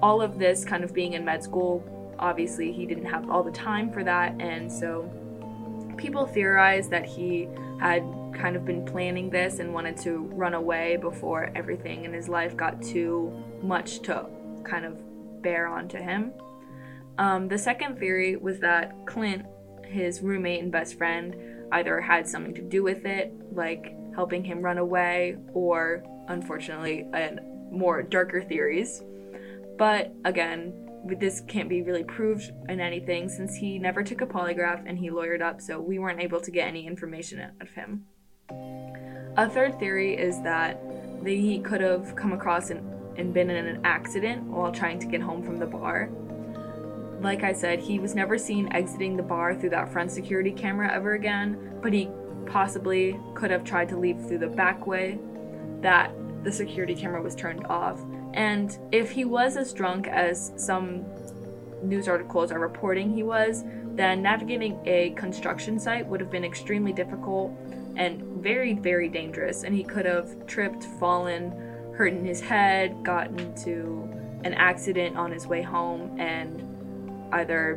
all 0.03 0.21
of 0.21 0.38
this 0.38 0.65
kind 0.65 0.83
of 0.83 0.93
being 0.93 1.12
in 1.12 1.25
med 1.25 1.43
school. 1.43 1.85
Obviously, 2.19 2.73
he 2.73 2.85
didn't 2.85 3.07
have 3.07 3.31
all 3.31 3.45
the 3.45 3.53
time 3.53 3.93
for 3.93 4.03
that, 4.03 4.35
and 4.41 4.71
so 4.71 5.09
people 5.97 6.27
theorized 6.27 6.91
that 6.91 7.07
he 7.07 7.49
had 7.81 8.03
kind 8.35 8.57
of 8.57 8.65
been 8.65 8.85
planning 8.85 9.31
this 9.31 9.61
and 9.61 9.73
wanted 9.73 9.97
to 9.97 10.25
run 10.33 10.55
away 10.55 10.97
before 10.97 11.53
everything 11.55 12.05
in 12.05 12.12
his 12.12 12.29
life 12.29 12.57
got 12.57 12.83
too 12.83 13.33
much 13.62 14.01
to 14.01 14.27
kind 14.65 14.85
of 14.85 14.99
bear 15.43 15.67
onto 15.67 15.99
him. 15.99 16.33
Um, 17.19 17.49
the 17.49 17.59
second 17.59 17.99
theory 17.99 18.37
was 18.37 18.59
that 18.61 18.95
Clint, 19.07 19.45
his 19.85 20.23
roommate 20.23 20.63
and 20.63 20.73
best 20.73 20.97
friend, 20.97 21.37
either 21.73 22.01
had 22.01 22.27
something 22.27 22.55
to 22.55 22.63
do 22.63 22.83
with 22.83 23.05
it, 23.05 23.35
like 23.53 23.95
helping 24.15 24.45
him 24.45 24.63
run 24.63 24.79
away, 24.79 25.37
or 25.53 26.05
unfortunately, 26.29 27.07
and 27.13 27.41
more 27.71 28.03
darker 28.03 28.43
theories. 28.43 29.03
But 29.79 30.13
again, 30.25 30.73
this 31.19 31.41
can't 31.49 31.69
be 31.69 31.83
really 31.83 32.05
proved 32.05 32.53
in 32.69 32.81
anything 32.81 33.29
since 33.29 33.55
he 33.55 33.79
never 33.79 34.03
took 34.05 34.21
a 34.21 34.27
polygraph 34.27 34.85
and 34.87 34.99
he 34.99 35.11
lawyered 35.11 35.43
up, 35.43 35.61
so 35.61 35.81
we 35.81 35.99
weren't 35.99 36.21
able 36.21 36.41
to 36.41 36.51
get 36.51 36.69
any 36.69 36.87
information 36.87 37.41
out 37.41 37.53
of 37.61 37.71
him. 37.71 38.07
A 39.37 39.49
third 39.49 39.79
theory 39.79 40.15
is 40.15 40.41
that 40.43 40.81
he 41.25 41.59
could 41.61 41.81
have 41.81 42.15
come 42.17 42.33
across 42.33 42.71
an, 42.71 42.87
and 43.16 43.35
been 43.35 43.51
in 43.51 43.66
an 43.66 43.81
accident 43.85 44.44
while 44.44 44.72
trying 44.72 44.98
to 45.01 45.07
get 45.07 45.20
home 45.20 45.42
from 45.42 45.59
the 45.59 45.66
bar. 45.66 46.11
Like 47.20 47.44
I 47.44 47.53
said, 47.53 47.79
he 47.79 47.98
was 47.98 48.14
never 48.14 48.37
seen 48.37 48.72
exiting 48.72 49.16
the 49.16 49.22
bar 49.22 49.55
through 49.55 49.70
that 49.70 49.92
front 49.92 50.11
security 50.11 50.51
camera 50.51 50.92
ever 50.92 51.12
again, 51.14 51.79
but 51.81 51.92
he 51.92 52.11
possibly 52.46 53.18
could 53.35 53.51
have 53.51 53.64
tried 53.64 53.88
to 53.90 53.96
leave 53.96 54.20
through 54.27 54.38
the 54.38 54.48
back 54.48 54.87
way 54.87 55.18
that 55.81 56.12
the 56.42 56.51
security 56.51 56.94
camera 56.94 57.22
was 57.22 57.35
turned 57.35 57.64
off. 57.66 58.01
And 58.35 58.77
if 58.90 59.11
he 59.11 59.25
was 59.25 59.57
as 59.57 59.72
drunk 59.72 60.09
as 60.09 60.53
some 60.57 61.05
news 61.83 62.09
articles 62.09 62.51
are 62.51 62.59
reporting 62.59 63.14
he 63.14 63.22
was, 63.22 63.64
then 63.94 64.22
navigating 64.22 64.81
a 64.87 65.11
construction 65.11 65.79
site 65.79 66.07
would 66.07 66.20
have 66.20 66.31
been 66.31 66.44
extremely 66.44 66.92
difficult 66.92 67.53
and 67.96 68.22
very, 68.42 68.72
very 68.75 69.09
dangerous. 69.09 69.64
And 69.64 69.75
he 69.75 69.85
could 69.85 70.07
have 70.07 70.46
tripped, 70.46 70.85
fallen, 70.98 71.53
hurting 71.95 72.25
his 72.25 72.41
head, 72.41 73.03
got 73.03 73.29
into 73.29 74.09
an 74.45 74.55
accident 74.55 75.17
on 75.17 75.31
his 75.31 75.47
way 75.47 75.63
home, 75.63 76.19
and 76.19 76.63
either 77.33 77.77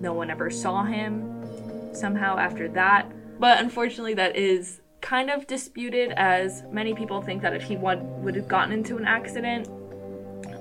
no 0.00 0.12
one 0.12 0.30
ever 0.30 0.50
saw 0.50 0.84
him 0.84 1.94
somehow 1.94 2.38
after 2.38 2.68
that. 2.68 3.10
But 3.38 3.60
unfortunately, 3.60 4.14
that 4.14 4.36
is 4.36 4.80
kind 5.00 5.30
of 5.30 5.46
disputed, 5.46 6.12
as 6.12 6.62
many 6.70 6.94
people 6.94 7.22
think 7.22 7.42
that 7.42 7.54
if 7.54 7.62
he 7.62 7.76
would, 7.76 8.02
would 8.22 8.34
have 8.34 8.48
gotten 8.48 8.72
into 8.72 8.96
an 8.96 9.06
accident 9.06 9.68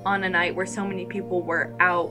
on 0.05 0.23
a 0.23 0.29
night 0.29 0.55
where 0.55 0.65
so 0.65 0.85
many 0.85 1.05
people 1.05 1.41
were 1.41 1.73
out 1.79 2.09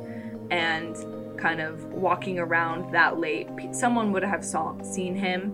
and 0.50 0.96
kind 1.38 1.60
of 1.60 1.84
walking 1.86 2.38
around 2.38 2.92
that 2.92 3.18
late, 3.18 3.48
someone 3.72 4.12
would 4.12 4.24
have 4.24 4.44
saw, 4.44 4.80
seen 4.82 5.14
him 5.14 5.52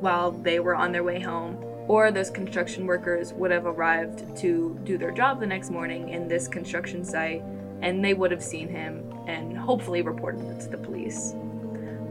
while 0.00 0.32
they 0.32 0.60
were 0.60 0.74
on 0.74 0.92
their 0.92 1.04
way 1.04 1.20
home 1.20 1.56
or 1.90 2.12
those 2.12 2.30
construction 2.30 2.86
workers 2.86 3.32
would 3.32 3.50
have 3.50 3.66
arrived 3.66 4.36
to 4.36 4.78
do 4.84 4.96
their 4.96 5.10
job 5.10 5.40
the 5.40 5.46
next 5.46 5.70
morning 5.72 6.10
in 6.10 6.28
this 6.28 6.46
construction 6.46 7.04
site 7.04 7.42
and 7.82 8.04
they 8.04 8.14
would 8.14 8.30
have 8.30 8.44
seen 8.44 8.68
him 8.68 9.12
and 9.26 9.58
hopefully 9.58 10.00
reported 10.00 10.40
it 10.50 10.60
to 10.60 10.68
the 10.68 10.78
police. 10.78 11.34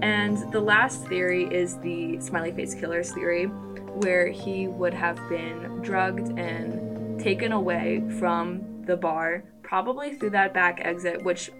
And 0.01 0.51
the 0.51 0.59
last 0.59 1.07
theory 1.07 1.45
is 1.45 1.77
the 1.77 2.19
smiley 2.19 2.51
face 2.51 2.75
killers 2.75 3.13
theory, 3.13 3.45
where 3.45 4.27
he 4.27 4.67
would 4.67 4.93
have 4.93 5.17
been 5.29 5.81
drugged 5.81 6.37
and 6.37 7.17
taken 7.17 7.53
away 7.53 8.03
from 8.19 8.83
the 8.85 8.97
bar, 8.97 9.45
probably 9.63 10.15
through 10.15 10.31
that 10.31 10.53
back 10.53 10.81
exit, 10.83 11.23
which 11.23 11.51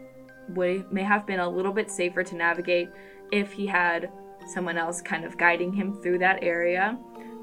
would 0.50 0.92
may 0.92 1.04
have 1.04 1.26
been 1.26 1.40
a 1.40 1.50
little 1.50 1.72
bit 1.72 1.90
safer 1.90 2.22
to 2.26 2.36
navigate 2.36 2.90
if 3.32 3.54
he 3.54 3.66
had 3.66 4.12
someone 4.46 4.78
else 4.78 5.02
kind 5.02 5.24
of 5.24 5.38
guiding 5.38 5.72
him 5.72 5.94
through 6.02 6.18
that 6.18 6.44
area 6.44 6.98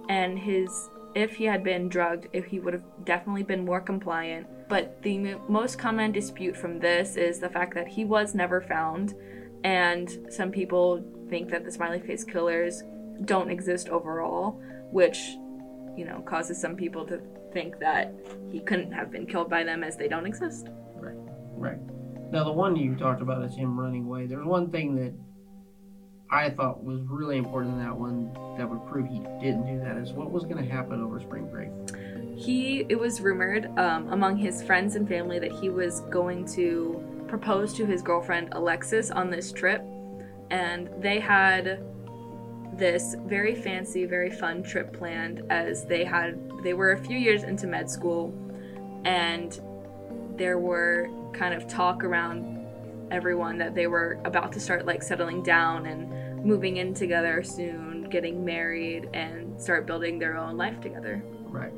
and 0.08 0.38
his 0.38 0.88
if 1.14 1.34
he 1.34 1.44
had 1.44 1.64
been 1.64 1.88
drugged, 1.88 2.28
if 2.34 2.44
he 2.44 2.60
would 2.60 2.74
have 2.74 2.82
definitely 3.04 3.42
been 3.42 3.64
more 3.64 3.80
compliant. 3.80 4.46
But 4.68 5.00
the 5.02 5.36
most 5.48 5.78
common 5.78 6.12
dispute 6.12 6.54
from 6.54 6.78
this 6.78 7.16
is 7.16 7.38
the 7.38 7.48
fact 7.48 7.74
that 7.74 7.88
he 7.88 8.04
was 8.04 8.34
never 8.34 8.60
found, 8.60 9.14
and 9.64 10.26
some 10.28 10.50
people 10.50 11.02
think 11.30 11.50
that 11.50 11.64
the 11.64 11.72
smiley 11.72 12.00
face 12.00 12.22
killers 12.22 12.82
don't 13.24 13.50
exist 13.50 13.88
overall, 13.88 14.60
which, 14.92 15.18
you 15.96 16.04
know, 16.04 16.20
causes 16.26 16.60
some 16.60 16.76
people 16.76 17.06
to 17.06 17.18
think 17.52 17.78
that 17.78 18.14
he 18.52 18.60
couldn't 18.60 18.92
have 18.92 19.10
been 19.10 19.24
killed 19.26 19.48
by 19.48 19.64
them 19.64 19.82
as 19.82 19.96
they 19.96 20.08
don't 20.08 20.26
exist. 20.26 20.68
Right. 20.96 21.16
Right. 21.54 21.78
Now, 22.30 22.44
the 22.44 22.52
one 22.52 22.76
you 22.76 22.94
talked 22.94 23.22
about 23.22 23.42
is 23.44 23.54
him 23.54 23.80
running 23.80 24.04
away. 24.04 24.26
There's 24.26 24.44
one 24.44 24.70
thing 24.70 24.94
that 24.96 25.14
I 26.30 26.50
thought 26.50 26.82
was 26.82 27.00
really 27.08 27.36
important 27.36 27.74
in 27.74 27.84
that 27.84 27.96
one 27.96 28.32
that 28.58 28.68
would 28.68 28.84
prove 28.86 29.06
he 29.06 29.20
didn't 29.40 29.66
do 29.66 29.78
that 29.84 29.96
is 29.96 30.12
what 30.12 30.30
was 30.30 30.44
going 30.44 30.56
to 30.56 30.70
happen 30.70 31.02
over 31.02 31.20
spring 31.20 31.48
break. 31.48 31.70
He, 32.36 32.84
it 32.88 32.98
was 32.98 33.20
rumored 33.20 33.66
um, 33.78 34.12
among 34.12 34.36
his 34.36 34.62
friends 34.62 34.96
and 34.96 35.08
family 35.08 35.38
that 35.38 35.52
he 35.52 35.70
was 35.70 36.00
going 36.10 36.46
to 36.48 37.02
propose 37.28 37.72
to 37.74 37.86
his 37.86 38.02
girlfriend 38.02 38.48
Alexis 38.52 39.10
on 39.10 39.30
this 39.30 39.52
trip, 39.52 39.82
and 40.50 40.90
they 41.00 41.20
had 41.20 41.82
this 42.74 43.16
very 43.26 43.54
fancy, 43.54 44.04
very 44.04 44.30
fun 44.30 44.62
trip 44.62 44.92
planned 44.92 45.42
as 45.50 45.86
they 45.86 46.04
had 46.04 46.38
they 46.62 46.74
were 46.74 46.92
a 46.92 46.98
few 46.98 47.16
years 47.16 47.42
into 47.42 47.66
med 47.66 47.88
school 47.88 48.34
and 49.04 49.60
there 50.36 50.58
were 50.58 51.08
kind 51.32 51.54
of 51.54 51.66
talk 51.68 52.04
around 52.04 52.56
everyone 53.10 53.56
that 53.58 53.74
they 53.74 53.86
were 53.86 54.18
about 54.24 54.52
to 54.52 54.60
start 54.60 54.84
like 54.84 55.02
settling 55.02 55.42
down 55.42 55.86
and 55.86 56.12
moving 56.46 56.76
in 56.76 56.94
together 56.94 57.42
soon, 57.42 58.08
getting 58.08 58.44
married 58.44 59.08
and 59.12 59.60
start 59.60 59.86
building 59.86 60.18
their 60.18 60.36
own 60.36 60.56
life 60.56 60.80
together. 60.80 61.22
Right. 61.48 61.72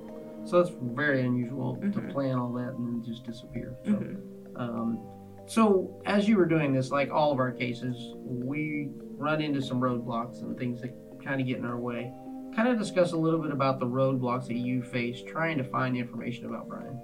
So 0.45 0.61
it's 0.61 0.71
very 0.71 1.23
unusual 1.23 1.77
to 1.77 1.87
Mhm. 2.01 2.11
plan 2.13 2.39
all 2.39 2.53
that 2.55 2.75
and 2.75 2.87
then 2.87 3.03
just 3.03 3.25
disappear. 3.25 3.75
So, 3.85 3.93
Mhm. 3.93 4.17
um, 4.57 4.99
so 5.47 6.01
as 6.07 6.29
you 6.29 6.37
were 6.37 6.47
doing 6.47 6.73
this, 6.73 6.91
like 6.91 7.11
all 7.11 7.33
of 7.33 7.39
our 7.39 7.51
cases, 7.53 8.15
we 8.25 8.91
run 9.17 9.41
into 9.41 9.61
some 9.61 9.81
roadblocks 9.81 10.43
and 10.43 10.57
things 10.57 10.81
that 10.83 10.95
kind 11.25 11.41
of 11.41 11.47
get 11.47 11.59
in 11.59 11.65
our 11.65 11.79
way. 11.79 12.13
Kind 12.55 12.69
of 12.69 12.79
discuss 12.79 13.13
a 13.13 13.17
little 13.17 13.41
bit 13.41 13.51
about 13.51 13.79
the 13.79 13.87
roadblocks 13.87 14.47
that 14.47 14.57
you 14.57 14.83
face 14.83 15.23
trying 15.23 15.59
to 15.59 15.65
find 15.65 15.97
information 15.97 16.47
about 16.47 16.69
Brian. 16.69 16.99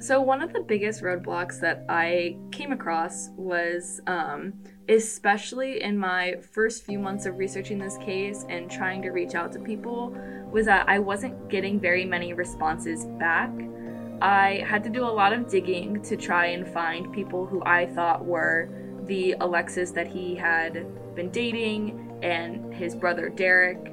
So 0.00 0.20
one 0.20 0.42
of 0.42 0.52
the 0.52 0.60
biggest 0.60 1.02
roadblocks 1.02 1.60
that 1.60 1.84
I 1.88 2.36
came 2.52 2.72
across 2.72 3.30
was, 3.36 4.00
um, 4.06 4.52
especially 4.88 5.82
in 5.82 5.96
my 5.96 6.36
first 6.52 6.84
few 6.84 6.98
months 6.98 7.26
of 7.26 7.38
researching 7.38 7.78
this 7.78 7.96
case 7.98 8.44
and 8.48 8.70
trying 8.70 9.02
to 9.02 9.10
reach 9.10 9.34
out 9.34 9.52
to 9.52 9.58
people, 9.58 10.16
was 10.50 10.66
that 10.66 10.88
I 10.88 10.98
wasn't 10.98 11.48
getting 11.48 11.80
very 11.80 12.04
many 12.04 12.32
responses 12.32 13.06
back. 13.18 13.50
I 14.20 14.64
had 14.66 14.84
to 14.84 14.90
do 14.90 15.04
a 15.04 15.10
lot 15.10 15.32
of 15.32 15.48
digging 15.48 16.02
to 16.02 16.16
try 16.16 16.46
and 16.46 16.66
find 16.66 17.12
people 17.12 17.46
who 17.46 17.62
I 17.64 17.86
thought 17.86 18.24
were 18.24 18.68
the 19.06 19.34
Alexis 19.40 19.90
that 19.92 20.06
he 20.06 20.34
had 20.34 20.86
been 21.14 21.30
dating 21.30 22.18
and 22.22 22.72
his 22.72 22.94
brother 22.94 23.28
Derek 23.28 23.92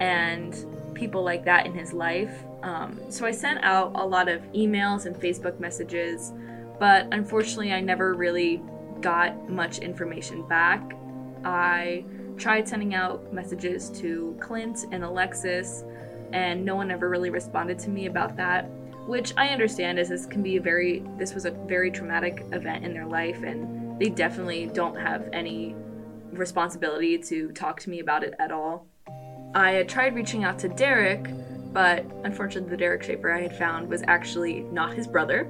and 0.00 0.66
people 0.94 1.22
like 1.22 1.44
that 1.44 1.66
in 1.66 1.74
his 1.74 1.92
life. 1.92 2.44
Um, 2.62 3.00
so 3.08 3.26
I 3.26 3.32
sent 3.32 3.64
out 3.64 3.92
a 3.94 4.06
lot 4.06 4.28
of 4.28 4.40
emails 4.52 5.06
and 5.06 5.16
Facebook 5.16 5.58
messages, 5.58 6.32
but 6.78 7.08
unfortunately, 7.12 7.72
I 7.72 7.80
never 7.80 8.14
really 8.14 8.62
got 9.02 9.48
much 9.50 9.78
information 9.78 10.46
back. 10.48 10.96
I 11.44 12.04
tried 12.38 12.68
sending 12.68 12.94
out 12.94 13.32
messages 13.32 13.90
to 14.00 14.36
Clint 14.40 14.86
and 14.92 15.04
Alexis, 15.04 15.84
and 16.32 16.64
no 16.64 16.76
one 16.76 16.90
ever 16.90 17.08
really 17.08 17.30
responded 17.30 17.78
to 17.80 17.90
me 17.90 18.06
about 18.06 18.36
that. 18.36 18.70
Which 19.06 19.34
I 19.36 19.48
understand 19.48 19.98
as 19.98 20.08
this 20.08 20.26
can 20.26 20.42
be 20.42 20.56
a 20.56 20.60
very 20.60 21.04
this 21.18 21.34
was 21.34 21.44
a 21.44 21.50
very 21.50 21.90
traumatic 21.90 22.46
event 22.52 22.84
in 22.84 22.94
their 22.94 23.06
life, 23.06 23.42
and 23.42 24.00
they 24.00 24.08
definitely 24.08 24.66
don't 24.66 24.96
have 24.96 25.28
any 25.32 25.74
responsibility 26.32 27.18
to 27.18 27.50
talk 27.52 27.80
to 27.80 27.90
me 27.90 28.00
about 28.00 28.22
it 28.24 28.34
at 28.38 28.52
all. 28.52 28.86
I 29.54 29.72
had 29.72 29.88
tried 29.88 30.14
reaching 30.14 30.44
out 30.44 30.58
to 30.60 30.68
Derek, 30.68 31.28
but 31.72 32.06
unfortunately, 32.24 32.70
the 32.70 32.76
Derek 32.76 33.02
Shaffer 33.02 33.32
I 33.32 33.42
had 33.42 33.56
found 33.56 33.88
was 33.88 34.02
actually 34.06 34.60
not 34.60 34.94
his 34.94 35.06
brother. 35.06 35.46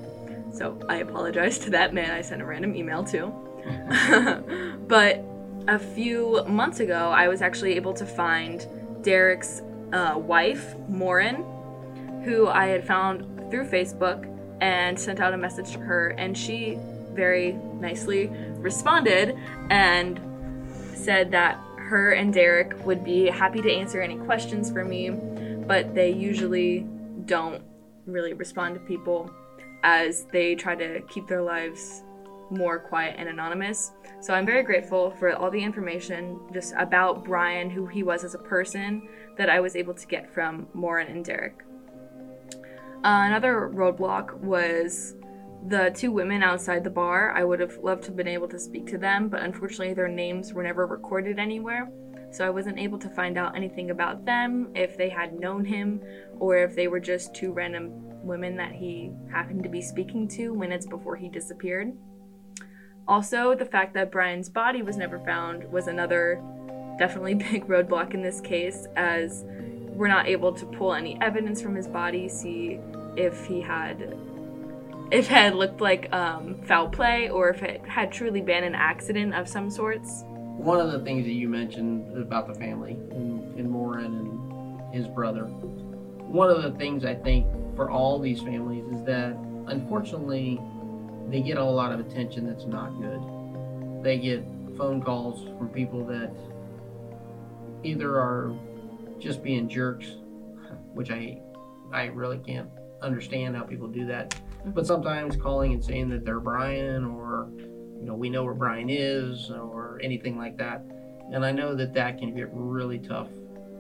So 0.53 0.79
I 0.89 0.97
apologize 0.97 1.59
to 1.61 1.71
that 1.71 1.95
man 1.95 2.11
I 2.11 2.21
sent 2.21 2.43
a 2.43 2.45
random 2.45 2.77
email 2.77 3.03
to. 3.05 3.33
but 4.89 5.25
a 5.69 5.79
few 5.79 6.45
months 6.47 6.81
ago, 6.81 7.11
I 7.11 7.29
was 7.29 7.41
actually 7.41 7.75
able 7.77 7.95
to 7.95 8.05
find 8.05 8.67
Derek's 9.03 9.63
uh, 9.93 10.15
wife, 10.17 10.75
Morin, 10.89 11.45
who 12.25 12.49
I 12.49 12.67
had 12.67 12.87
found 12.87 13.51
through 13.51 13.69
Facebook 13.69 14.29
and 14.61 14.99
sent 14.99 15.21
out 15.21 15.33
a 15.33 15.37
message 15.37 15.73
to 15.73 15.79
her, 15.81 16.09
and 16.11 16.37
she 16.37 16.79
very 17.13 17.53
nicely 17.81 18.29
responded 18.57 19.37
and 19.71 20.21
said 20.95 21.31
that 21.33 21.59
her 21.77 22.13
and 22.13 22.33
Derek 22.33 22.87
would 22.87 23.05
be 23.05 23.27
happy 23.27 23.61
to 23.61 23.71
answer 23.71 24.01
any 24.01 24.17
questions 24.17 24.71
for 24.71 24.85
me, 24.85 25.11
but 25.11 25.95
they 25.95 26.11
usually 26.11 26.87
don't 27.27 27.63
really 28.07 28.33
respond 28.33 28.75
to 28.75 28.81
people 28.81 29.31
as 29.83 30.27
they 30.33 30.55
try 30.55 30.75
to 30.75 31.01
keep 31.09 31.27
their 31.27 31.43
lives 31.43 32.03
more 32.51 32.79
quiet 32.79 33.17
and 33.19 33.29
anonymous. 33.29 33.93
So 34.21 34.35
I'm 34.35 34.47
very 34.47 34.63
grateful 34.63 35.11
for 35.13 35.35
all 35.35 35.51
the 35.51 35.63
information 35.63 36.39
just 36.53 36.75
about 36.77 37.25
Brian, 37.25 37.71
who 37.71 37.87
he 37.87 38.03
was 38.03 38.25
as 38.25 38.35
a 38.35 38.39
person, 38.39 39.09
that 39.37 39.49
I 39.49 39.61
was 39.61 39.75
able 39.75 39.95
to 39.95 40.07
get 40.07 40.33
from 40.33 40.69
Morin 40.75 41.09
and 41.09 41.25
Derek. 41.25 41.65
Uh, 43.05 43.27
another 43.27 43.71
roadblock 43.75 44.35
was 44.39 45.17
the 45.69 45.93
two 45.97 46.13
women 46.13 46.43
outside 46.43 46.85
the 46.85 46.91
bar. 46.91 47.33
I 47.33 47.43
would 47.43 47.61
have 47.61 47.79
loved 47.79 48.03
to 48.05 48.09
have 48.09 48.17
been 48.17 48.29
able 48.29 48.49
to 48.49 48.59
speak 48.59 48.87
to 48.89 48.99
them, 48.99 49.29
but 49.29 49.43
unfortunately, 49.43 49.95
their 49.95 50.09
names 50.09 50.53
were 50.53 50.63
never 50.63 50.87
recorded 50.87 51.39
anywhere. 51.39 51.91
So 52.31 52.47
I 52.47 52.51
wasn't 52.51 52.79
able 52.79 52.99
to 52.99 53.11
find 53.11 53.37
out 53.37 53.57
anything 53.57 53.91
about 53.91 54.25
them, 54.25 54.71
if 54.75 54.97
they 54.97 55.09
had 55.09 55.39
known 55.39 55.65
him, 55.65 56.01
or 56.39 56.57
if 56.57 56.75
they 56.75 56.89
were 56.89 57.01
just 57.01 57.35
two 57.35 57.53
random 57.53 58.12
women 58.23 58.57
that 58.57 58.73
he 58.73 59.13
happened 59.31 59.63
to 59.63 59.69
be 59.69 59.83
speaking 59.83 60.29
to 60.29 60.55
minutes 60.55 60.87
before 60.87 61.17
he 61.17 61.29
disappeared. 61.29 61.93
Also, 63.09 63.55
the 63.55 63.65
fact 63.65 63.95
that 63.95 64.13
Brian's 64.13 64.49
body 64.49 64.83
was 64.83 64.97
never 64.97 65.19
found 65.21 65.65
was 65.71 65.89
another 65.89 66.43
definitely 66.99 67.35
big 67.51 67.67
roadblock 67.67 68.15
in 68.15 68.23
this 68.23 68.41
case, 68.41 68.87
as 68.97 69.45
we're 69.47 70.09
not 70.09 70.27
able 70.27 70.53
to 70.53 70.67
pull 70.67 70.95
any 70.95 71.21
evidence 71.21 71.61
from 71.61 71.75
his 71.75 71.87
body, 71.87 72.29
see 72.29 72.81
if 73.17 73.45
he 73.47 73.61
had 73.61 74.17
if 75.11 75.27
it 75.27 75.31
had 75.31 75.55
looked 75.55 75.83
like 75.83 76.11
um, 76.15 76.59
foul 76.63 76.89
play 76.89 77.29
or 77.29 77.51
if 77.51 77.63
it 77.63 77.87
had 77.87 78.11
truly 78.11 78.41
been 78.41 78.65
an 78.65 78.75
accident 78.75 79.35
of 79.35 79.47
some 79.47 79.69
sorts. 79.69 80.25
One 80.57 80.81
of 80.81 80.91
the 80.91 81.01
things 81.01 81.27
that 81.27 81.33
you 81.33 81.51
mentioned 81.51 82.17
about 82.17 82.49
the 82.49 82.55
family 82.55 82.93
and, 82.93 83.59
in 83.59 83.69
Morin 83.69 84.07
and 84.07 84.95
his 84.95 85.07
brother, 85.09 85.45
one 85.45 86.49
of 86.49 86.63
the 86.63 86.71
things 86.79 87.05
I 87.05 87.15
think 87.15 87.47
for 87.77 87.91
all 87.91 88.19
these 88.19 88.41
families 88.41 88.85
is 88.93 89.05
that 89.05 89.37
unfortunately 89.67 90.61
they 91.29 91.41
get 91.41 91.57
a 91.57 91.65
lot 91.65 91.93
of 91.93 92.01
attention 92.01 92.47
that's 92.47 92.67
not 92.67 92.91
good. 93.01 94.03
They 94.03 94.19
get 94.19 94.45
phone 94.77 95.03
calls 95.03 95.45
from 95.59 95.69
people 95.69 96.05
that 96.07 96.33
either 97.85 98.19
are 98.19 98.55
just 99.19 99.43
being 99.43 99.69
jerks, 99.69 100.17
which 100.93 101.11
I 101.11 101.41
I 101.93 102.05
really 102.07 102.39
can't 102.39 102.69
understand 103.03 103.57
how 103.57 103.65
people 103.65 103.89
do 103.89 104.07
that. 104.07 104.31
Mm-hmm. 104.31 104.71
But 104.71 104.87
sometimes 104.87 105.37
calling 105.37 105.73
and 105.75 105.85
saying 105.85 106.09
that 106.11 106.25
they're 106.25 106.41
Brian 106.41 107.05
or 107.05 107.51
you 107.59 108.07
know 108.07 108.15
we 108.15 108.31
know 108.31 108.45
where 108.45 108.55
Brian 108.55 108.89
is 108.91 109.51
or 109.51 110.01
anything 110.03 110.37
like 110.37 110.57
that. 110.59 110.85
And 111.33 111.47
I 111.47 111.53
know 111.53 111.75
that 111.75 111.95
that 111.95 112.19
can 112.19 112.35
get 112.35 112.49
really 112.53 112.99
tough 112.99 113.29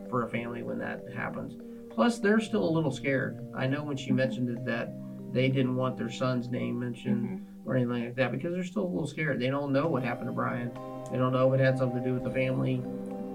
for 0.09 0.25
a 0.25 0.29
family 0.29 0.63
when 0.63 0.79
that 0.79 1.05
happens. 1.15 1.55
Plus, 1.95 2.19
they're 2.19 2.41
still 2.41 2.67
a 2.69 2.71
little 2.71 2.91
scared. 2.91 3.45
I 3.57 3.67
know 3.67 3.83
when 3.85 3.97
she 3.97 4.13
mentioned 4.13 4.49
it 4.51 4.65
that 4.65 4.93
they 5.33 5.49
didn't 5.49 5.77
want 5.77 5.97
their 5.97 6.11
son's 6.11 6.49
name 6.49 6.79
mentioned 6.79 7.47
or 7.65 7.77
anything 7.77 8.05
like 8.07 8.15
that 8.17 8.33
because 8.33 8.53
they're 8.55 8.65
still 8.65 8.85
a 8.85 8.89
little 8.89 9.07
scared. 9.07 9.41
They 9.41 9.49
don't 9.49 9.73
know 9.73 9.87
what 9.89 10.03
happened 10.03 10.29
to 10.29 10.33
Brian. 10.33 10.71
They 11.11 11.19
don't 11.19 11.33
know 11.33 11.53
if 11.53 11.61
it 11.61 11.65
had 11.65 11.79
something 11.79 12.03
to 12.03 12.09
do 12.09 12.15
with 12.15 12.25
the 12.25 12.31
family, 12.31 12.83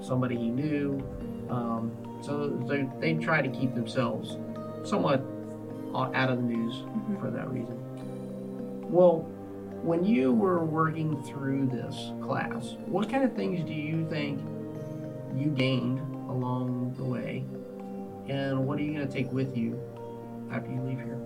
somebody 0.02 0.36
he 0.36 0.50
knew. 0.50 1.02
Um, 1.50 1.92
so 2.22 2.50
they, 2.68 2.88
they 3.00 3.14
try 3.24 3.42
to 3.42 3.50
keep 3.50 3.74
themselves 3.76 4.38
somewhat 4.84 5.24
out 5.96 6.30
of 6.30 6.38
the 6.38 6.44
news 6.44 6.76
Mhm. 6.84 7.20
for 7.20 7.32
that 7.32 7.50
reason. 7.52 7.78
Well, 8.92 9.20
when 9.84 10.04
you 10.04 10.32
were 10.34 10.64
working 10.66 11.22
through 11.24 11.68
this 11.68 12.12
class, 12.22 12.76
what 12.88 13.10
kind 13.10 13.24
of 13.24 13.34
things 13.34 13.64
do 13.64 13.74
you 13.74 14.06
think 14.10 14.40
you 15.36 15.50
gained 15.52 16.00
along 16.30 16.94
the 16.98 17.04
way? 17.04 17.46
And 18.30 18.68
what 18.68 18.80
are 18.80 18.84
you 18.84 18.94
going 18.94 19.08
to 19.08 19.14
take 19.14 19.32
with 19.32 19.56
you 19.58 19.80
after 20.52 20.72
you 20.72 20.82
leave 20.82 21.00
here? 21.00 21.18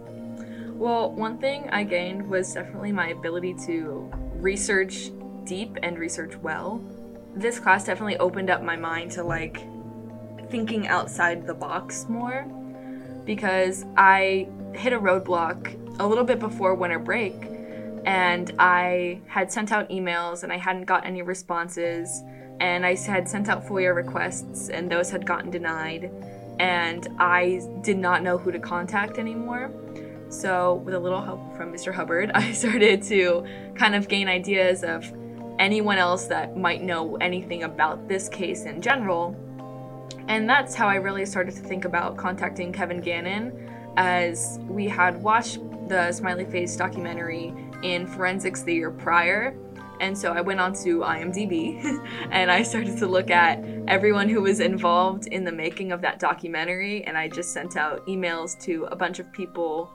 Well, 0.73 1.11
one 1.11 1.37
thing 1.37 1.69
I 1.71 1.83
gained 1.83 2.27
was 2.27 2.53
definitely 2.53 2.91
my 2.91 3.09
ability 3.09 3.55
to 3.67 4.09
research 4.35 5.11
deep 5.45 5.77
and 5.83 5.97
research 5.97 6.35
well. 6.37 6.83
This 7.35 7.59
class 7.59 7.85
definitely 7.85 8.17
opened 8.17 8.49
up 8.49 8.63
my 8.63 8.75
mind 8.75 9.11
to 9.11 9.23
like 9.23 9.61
thinking 10.49 10.87
outside 10.87 11.47
the 11.47 11.53
box 11.53 12.07
more. 12.09 12.45
because 13.25 13.85
I 13.97 14.47
hit 14.73 14.93
a 14.93 14.99
roadblock 14.99 15.99
a 15.99 16.07
little 16.07 16.23
bit 16.23 16.39
before 16.39 16.75
winter 16.75 16.99
break 16.99 17.35
and 18.05 18.51
I 18.57 19.21
had 19.27 19.51
sent 19.51 19.71
out 19.71 19.89
emails 19.89 20.43
and 20.43 20.51
I 20.51 20.57
hadn't 20.57 20.85
got 20.85 21.05
any 21.05 21.21
responses 21.21 22.23
and 22.59 22.85
I 22.85 22.95
had 22.95 23.27
sent 23.27 23.49
out 23.49 23.65
FOIA 23.65 23.95
requests 23.95 24.69
and 24.69 24.91
those 24.91 25.11
had 25.11 25.25
gotten 25.25 25.51
denied 25.51 26.11
and 26.59 27.07
I 27.19 27.61
did 27.81 27.97
not 27.97 28.23
know 28.23 28.37
who 28.37 28.51
to 28.51 28.59
contact 28.59 29.17
anymore. 29.17 29.71
So, 30.29 30.75
with 30.85 30.93
a 30.93 30.99
little 30.99 31.21
help 31.21 31.55
from 31.57 31.73
Mr. 31.73 31.93
Hubbard, 31.93 32.31
I 32.35 32.51
started 32.53 33.03
to 33.03 33.45
kind 33.75 33.95
of 33.95 34.07
gain 34.07 34.27
ideas 34.27 34.83
of 34.83 35.11
anyone 35.59 35.97
else 35.97 36.25
that 36.25 36.57
might 36.57 36.81
know 36.81 37.17
anything 37.17 37.63
about 37.63 38.07
this 38.07 38.29
case 38.29 38.63
in 38.63 38.81
general. 38.81 39.35
And 40.27 40.49
that's 40.49 40.73
how 40.73 40.87
I 40.87 40.95
really 40.95 41.25
started 41.25 41.55
to 41.55 41.61
think 41.61 41.85
about 41.85 42.17
contacting 42.17 42.71
Kevin 42.71 43.01
Gannon, 43.01 43.69
as 43.97 44.59
we 44.67 44.87
had 44.87 45.21
watched 45.21 45.59
the 45.89 46.11
Smiley 46.11 46.45
Face 46.45 46.75
documentary 46.75 47.53
in 47.83 48.07
forensics 48.07 48.61
the 48.63 48.73
year 48.73 48.91
prior. 48.91 49.55
And 50.01 50.17
so 50.17 50.33
I 50.33 50.41
went 50.41 50.59
on 50.59 50.73
to 50.83 50.99
IMDb 50.99 51.79
and 52.31 52.51
I 52.51 52.63
started 52.63 52.97
to 52.97 53.07
look 53.07 53.29
at 53.29 53.63
everyone 53.87 54.27
who 54.27 54.41
was 54.41 54.59
involved 54.59 55.27
in 55.27 55.45
the 55.45 55.51
making 55.51 55.91
of 55.91 56.01
that 56.01 56.19
documentary. 56.19 57.03
And 57.05 57.15
I 57.15 57.29
just 57.29 57.53
sent 57.53 57.77
out 57.77 58.05
emails 58.07 58.59
to 58.63 58.85
a 58.91 58.95
bunch 58.95 59.19
of 59.19 59.31
people 59.31 59.93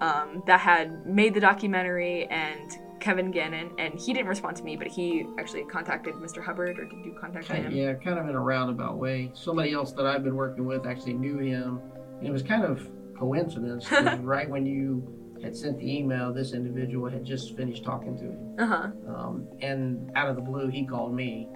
um, 0.00 0.44
that 0.46 0.60
had 0.60 1.06
made 1.06 1.34
the 1.34 1.40
documentary 1.40 2.26
and 2.26 2.78
Kevin 3.00 3.30
Gannon, 3.30 3.70
and 3.78 3.98
he 3.98 4.12
didn't 4.12 4.28
respond 4.28 4.56
to 4.56 4.62
me, 4.64 4.74
but 4.74 4.86
he 4.86 5.26
actually 5.38 5.64
contacted 5.64 6.14
Mr. 6.14 6.42
Hubbard, 6.42 6.78
or 6.78 6.84
did 6.86 7.04
you 7.04 7.14
contact 7.20 7.46
Kind 7.46 7.66
him? 7.66 7.72
yeah, 7.72 7.92
kind 7.94 8.18
of 8.18 8.28
in 8.28 8.34
a 8.34 8.40
roundabout 8.40 8.96
way. 8.96 9.30
Somebody 9.34 9.72
else 9.72 9.92
that 9.92 10.06
I've 10.06 10.24
been 10.24 10.34
working 10.34 10.64
with 10.64 10.86
actually 10.86 11.12
knew 11.12 11.38
him, 11.38 11.80
and 12.18 12.26
it 12.26 12.32
was 12.32 12.42
kind 12.42 12.64
of 12.64 12.88
coincidence 13.16 13.90
right 14.20 14.48
when 14.48 14.66
you 14.66 15.15
had 15.42 15.56
sent 15.56 15.78
the 15.78 15.96
email, 15.98 16.32
this 16.32 16.52
individual 16.52 17.08
had 17.10 17.24
just 17.24 17.56
finished 17.56 17.84
talking 17.84 18.16
to 18.18 18.24
him, 18.24 18.54
Uh 18.58 18.66
huh. 18.66 18.88
um, 19.14 19.48
and 19.60 20.10
out 20.14 20.28
of 20.28 20.36
the 20.36 20.42
blue, 20.42 20.68
he 20.68 20.84
called 20.84 21.14
me 21.14 21.48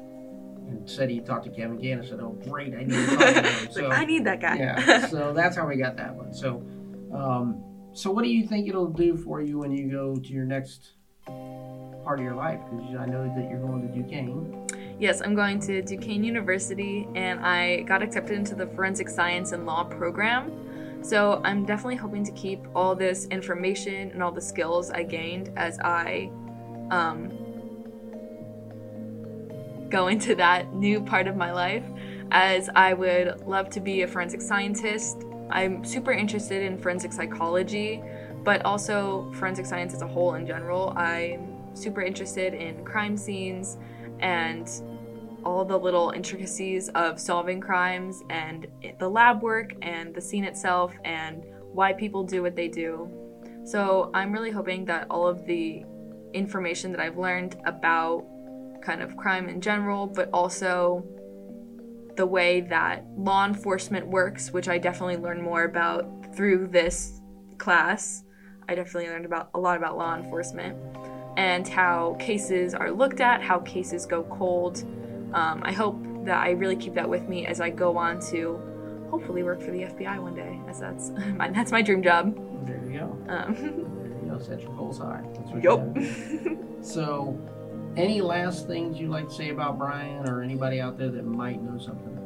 and 0.68 0.88
said 0.88 1.10
he 1.10 1.20
talked 1.20 1.44
to 1.44 1.50
Kevin 1.50 1.78
Gann. 1.78 2.00
I 2.00 2.06
said, 2.06 2.20
"Oh, 2.20 2.38
great! 2.48 2.74
I 2.74 2.84
need 2.84 2.92
to 2.92 3.06
talk 3.16 3.18
to 3.18 3.42
him." 3.42 3.64
It's 3.66 3.76
like, 3.80 3.98
I 3.98 4.04
need 4.04 4.24
that 4.26 4.40
guy. 4.40 4.56
yeah, 4.56 5.06
so 5.06 5.32
that's 5.36 5.56
how 5.56 5.66
we 5.66 5.76
got 5.76 5.96
that 5.96 6.14
one. 6.14 6.32
So, 6.32 6.62
um, 7.12 7.64
so 7.92 8.10
what 8.10 8.22
do 8.24 8.30
you 8.30 8.46
think 8.46 8.68
it'll 8.68 8.86
do 8.90 9.16
for 9.16 9.40
you 9.40 9.58
when 9.58 9.72
you 9.72 9.90
go 9.90 10.14
to 10.14 10.28
your 10.32 10.44
next 10.44 10.92
part 11.26 12.18
of 12.18 12.24
your 12.24 12.34
life? 12.36 12.60
Because 12.70 12.94
I 12.96 13.06
know 13.06 13.24
that 13.36 13.50
you're 13.50 13.60
going 13.60 13.82
to 13.88 13.94
Duquesne. 14.02 14.66
Yes, 15.00 15.22
I'm 15.22 15.34
going 15.34 15.58
to 15.60 15.80
Duquesne 15.82 16.22
University 16.22 17.08
and 17.14 17.40
I 17.40 17.80
got 17.82 18.02
accepted 18.02 18.36
into 18.36 18.54
the 18.54 18.66
Forensic 18.66 19.08
Science 19.08 19.52
and 19.52 19.64
Law 19.66 19.84
program. 19.84 20.52
So 21.02 21.40
I'm 21.44 21.64
definitely 21.64 21.96
hoping 21.96 22.24
to 22.24 22.32
keep 22.32 22.60
all 22.74 22.94
this 22.94 23.26
information 23.26 24.10
and 24.10 24.22
all 24.22 24.32
the 24.32 24.40
skills 24.40 24.90
I 24.90 25.02
gained 25.02 25.50
as 25.56 25.78
I 25.80 26.30
um, 26.90 27.30
go 29.88 30.08
into 30.08 30.34
that 30.36 30.74
new 30.74 31.00
part 31.00 31.26
of 31.26 31.36
my 31.36 31.52
life, 31.52 31.84
as 32.30 32.68
I 32.74 32.94
would 32.94 33.46
love 33.46 33.70
to 33.70 33.80
be 33.80 34.02
a 34.02 34.08
forensic 34.08 34.42
scientist. 34.42 35.24
I'm 35.50 35.84
super 35.84 36.12
interested 36.12 36.62
in 36.62 36.78
forensic 36.78 37.12
psychology, 37.12 38.02
but 38.44 38.64
also 38.64 39.30
forensic 39.34 39.66
science 39.66 39.94
as 39.94 40.02
a 40.02 40.06
whole 40.06 40.34
in 40.34 40.46
general. 40.46 40.92
I'm 40.96 41.56
super 41.74 42.02
interested 42.02 42.54
in 42.54 42.84
crime 42.84 43.16
scenes 43.16 43.78
and 44.20 44.70
all 45.44 45.64
the 45.64 45.76
little 45.76 46.10
intricacies 46.10 46.88
of 46.90 47.18
solving 47.20 47.60
crimes 47.60 48.22
and 48.30 48.66
the 48.98 49.08
lab 49.08 49.42
work 49.42 49.74
and 49.82 50.14
the 50.14 50.20
scene 50.20 50.44
itself 50.44 50.94
and 51.04 51.44
why 51.72 51.92
people 51.92 52.24
do 52.24 52.42
what 52.42 52.56
they 52.56 52.68
do. 52.68 53.08
So 53.64 54.10
I'm 54.14 54.32
really 54.32 54.50
hoping 54.50 54.84
that 54.86 55.06
all 55.10 55.26
of 55.26 55.44
the 55.46 55.84
information 56.32 56.92
that 56.92 57.00
I've 57.00 57.18
learned 57.18 57.56
about 57.64 58.26
kind 58.82 59.02
of 59.02 59.16
crime 59.16 59.48
in 59.48 59.60
general, 59.60 60.06
but 60.06 60.30
also 60.32 61.04
the 62.16 62.26
way 62.26 62.60
that 62.62 63.04
law 63.16 63.46
enforcement 63.46 64.06
works, 64.06 64.50
which 64.50 64.68
I 64.68 64.78
definitely 64.78 65.16
learned 65.16 65.42
more 65.42 65.64
about 65.64 66.34
through 66.34 66.68
this 66.68 67.20
class. 67.58 68.24
I 68.68 68.74
definitely 68.74 69.08
learned 69.10 69.26
about 69.26 69.50
a 69.54 69.60
lot 69.60 69.76
about 69.76 69.96
law 69.96 70.16
enforcement 70.16 70.76
and 71.36 71.66
how 71.66 72.16
cases 72.18 72.74
are 72.74 72.90
looked 72.90 73.20
at, 73.20 73.42
how 73.42 73.60
cases 73.60 74.06
go 74.06 74.24
cold. 74.24 74.84
Um, 75.34 75.62
I 75.64 75.72
hope 75.72 75.96
that 76.24 76.42
I 76.42 76.50
really 76.50 76.76
keep 76.76 76.94
that 76.94 77.08
with 77.08 77.28
me 77.28 77.46
as 77.46 77.60
I 77.60 77.70
go 77.70 77.96
on 77.96 78.20
to 78.30 78.60
hopefully 79.10 79.42
work 79.42 79.60
for 79.60 79.70
the 79.70 79.82
FBI 79.82 80.20
one 80.22 80.34
day, 80.34 80.60
as 80.68 80.80
that's 80.80 81.10
my, 81.36 81.48
that's 81.50 81.72
my 81.72 81.82
dream 81.82 82.02
job. 82.02 82.34
There 82.66 82.80
you 82.84 82.98
go. 82.98 83.18
Um, 83.28 83.54
There 84.00 84.24
you 84.24 84.30
go. 84.30 84.38
Set 84.38 84.60
your 84.60 84.74
goals 84.74 84.98
high. 84.98 85.22
That's 85.34 85.50
what 85.50 85.62
yup. 85.62 85.80
you 85.96 86.02
gotta 86.02 86.54
do. 86.54 86.76
So, 86.82 87.38
any 87.96 88.20
last 88.20 88.66
things 88.66 88.98
you'd 89.00 89.10
like 89.10 89.28
to 89.28 89.34
say 89.34 89.50
about 89.50 89.78
Brian 89.78 90.28
or 90.28 90.42
anybody 90.42 90.80
out 90.80 90.98
there 90.98 91.10
that 91.10 91.24
might 91.24 91.60
know 91.62 91.78
something? 91.78 92.16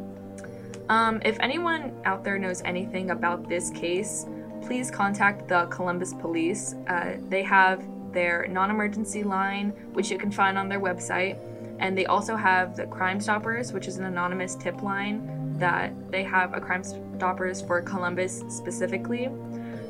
Um, 0.88 1.22
if 1.24 1.38
anyone 1.40 1.98
out 2.04 2.24
there 2.24 2.38
knows 2.38 2.60
anything 2.64 3.10
about 3.10 3.48
this 3.48 3.70
case, 3.70 4.26
please 4.62 4.90
contact 4.90 5.48
the 5.48 5.66
Columbus 5.66 6.12
Police. 6.14 6.74
Uh, 6.86 7.16
they 7.28 7.42
have 7.42 7.82
their 8.12 8.46
non 8.48 8.70
emergency 8.70 9.22
line, 9.22 9.70
which 9.92 10.10
you 10.10 10.18
can 10.18 10.30
find 10.30 10.58
on 10.58 10.68
their 10.68 10.80
website. 10.80 11.38
And 11.84 11.96
they 11.98 12.06
also 12.06 12.34
have 12.34 12.76
the 12.76 12.86
Crime 12.86 13.20
Stoppers, 13.20 13.74
which 13.74 13.88
is 13.88 13.98
an 13.98 14.06
anonymous 14.06 14.54
tip 14.54 14.82
line 14.82 15.58
that 15.58 15.92
they 16.10 16.24
have 16.24 16.54
a 16.54 16.60
Crime 16.60 16.82
Stoppers 16.82 17.60
for 17.60 17.82
Columbus 17.82 18.42
specifically. 18.48 19.28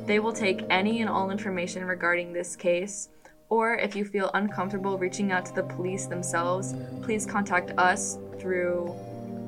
They 0.05 0.19
will 0.19 0.33
take 0.33 0.65
any 0.69 0.99
and 0.99 1.09
all 1.09 1.31
information 1.31 1.85
regarding 1.85 2.33
this 2.33 2.57
case. 2.57 3.07
Or 3.47 3.77
if 3.77 3.95
you 3.95 4.03
feel 4.03 4.29
uncomfortable 4.33 4.97
reaching 4.97 5.31
out 5.31 5.45
to 5.45 5.55
the 5.55 5.63
police 5.63 6.07
themselves, 6.07 6.75
please 7.01 7.25
contact 7.25 7.71
us 7.77 8.17
through 8.39 8.93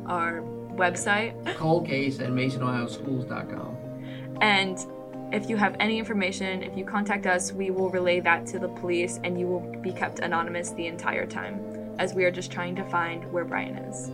our 0.06 0.40
website. 0.72 1.34
Cold 1.58 1.86
case 1.86 2.22
at 2.22 2.30
masonohioschools.com. 2.30 4.38
And 4.40 4.78
if 5.34 5.50
you 5.50 5.58
have 5.58 5.76
any 5.82 6.00
information, 6.00 6.64
if 6.64 6.78
you 6.78 6.86
contact 6.86 7.28
us, 7.28 7.52
we 7.52 7.72
will 7.72 7.90
relay 7.90 8.22
that 8.22 8.46
to 8.48 8.58
the 8.58 8.70
police 8.70 9.20
and 9.26 9.38
you 9.38 9.48
will 9.48 9.82
be 9.82 9.92
kept 9.92 10.20
anonymous 10.20 10.70
the 10.70 10.88
entire 10.88 11.26
time 11.26 11.77
as 12.00 12.14
we 12.14 12.24
are 12.26 12.32
just 12.32 12.52
trying 12.52 12.76
to 12.76 12.84
find 12.86 13.30
where 13.32 13.46
Brian 13.46 13.76
is. 13.78 14.12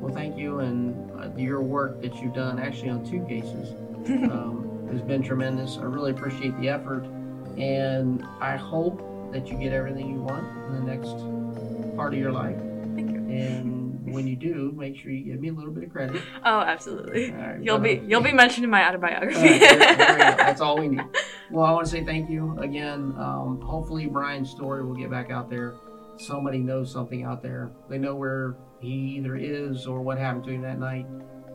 Well, 0.00 0.14
thank 0.14 0.36
you, 0.36 0.60
and 0.60 1.10
uh, 1.20 1.36
your 1.36 1.62
work 1.62 2.02
that 2.02 2.14
you've 2.16 2.34
done 2.34 2.58
actually 2.58 2.90
on 2.90 3.04
two 3.04 3.24
cases 3.26 3.70
um, 4.30 4.88
has 4.92 5.00
been 5.00 5.22
tremendous. 5.22 5.78
I 5.78 5.82
really 5.84 6.10
appreciate 6.10 6.58
the 6.60 6.68
effort, 6.68 7.04
and 7.56 8.24
I 8.40 8.56
hope 8.56 9.32
that 9.32 9.48
you 9.48 9.56
get 9.58 9.72
everything 9.72 10.10
you 10.10 10.20
want 10.20 10.46
in 10.68 10.74
the 10.84 10.94
next 10.94 11.16
part 11.96 12.12
of 12.12 12.18
your 12.20 12.32
life. 12.32 12.56
Thank 12.94 13.10
you. 13.10 13.16
And 13.16 14.12
when 14.12 14.26
you 14.26 14.36
do, 14.36 14.72
make 14.76 14.96
sure 14.96 15.10
you 15.10 15.24
give 15.24 15.40
me 15.40 15.48
a 15.48 15.52
little 15.52 15.72
bit 15.72 15.84
of 15.84 15.90
credit. 15.90 16.20
Oh, 16.44 16.60
absolutely. 16.60 17.32
All 17.32 17.38
right, 17.38 17.62
You'll 17.62 17.78
be 17.78 17.98
uh, 17.98 18.02
you'll 18.02 18.20
be 18.20 18.32
mentioned 18.32 18.64
in 18.64 18.70
my 18.70 18.86
autobiography. 18.86 19.36
right, 19.40 19.60
there- 19.60 19.76
there. 19.78 20.16
That's 20.36 20.60
all 20.60 20.76
we 20.78 20.88
need. 20.88 21.00
Well, 21.50 21.64
I 21.64 21.72
want 21.72 21.86
to 21.86 21.90
say 21.90 22.04
thank 22.04 22.28
you 22.28 22.56
again. 22.58 23.14
Um, 23.18 23.60
hopefully, 23.64 24.06
Brian's 24.06 24.50
story 24.50 24.84
will 24.84 24.94
get 24.94 25.10
back 25.10 25.30
out 25.30 25.48
there. 25.48 25.74
Somebody 26.18 26.58
knows 26.58 26.92
something 26.92 27.24
out 27.24 27.42
there. 27.42 27.72
They 27.88 27.98
know 27.98 28.14
where 28.14 28.56
he 28.80 29.16
either 29.18 29.36
is 29.36 29.86
or 29.86 30.00
what 30.02 30.18
happened 30.18 30.44
to 30.44 30.50
him 30.50 30.62
that 30.62 30.78
night. 30.78 31.06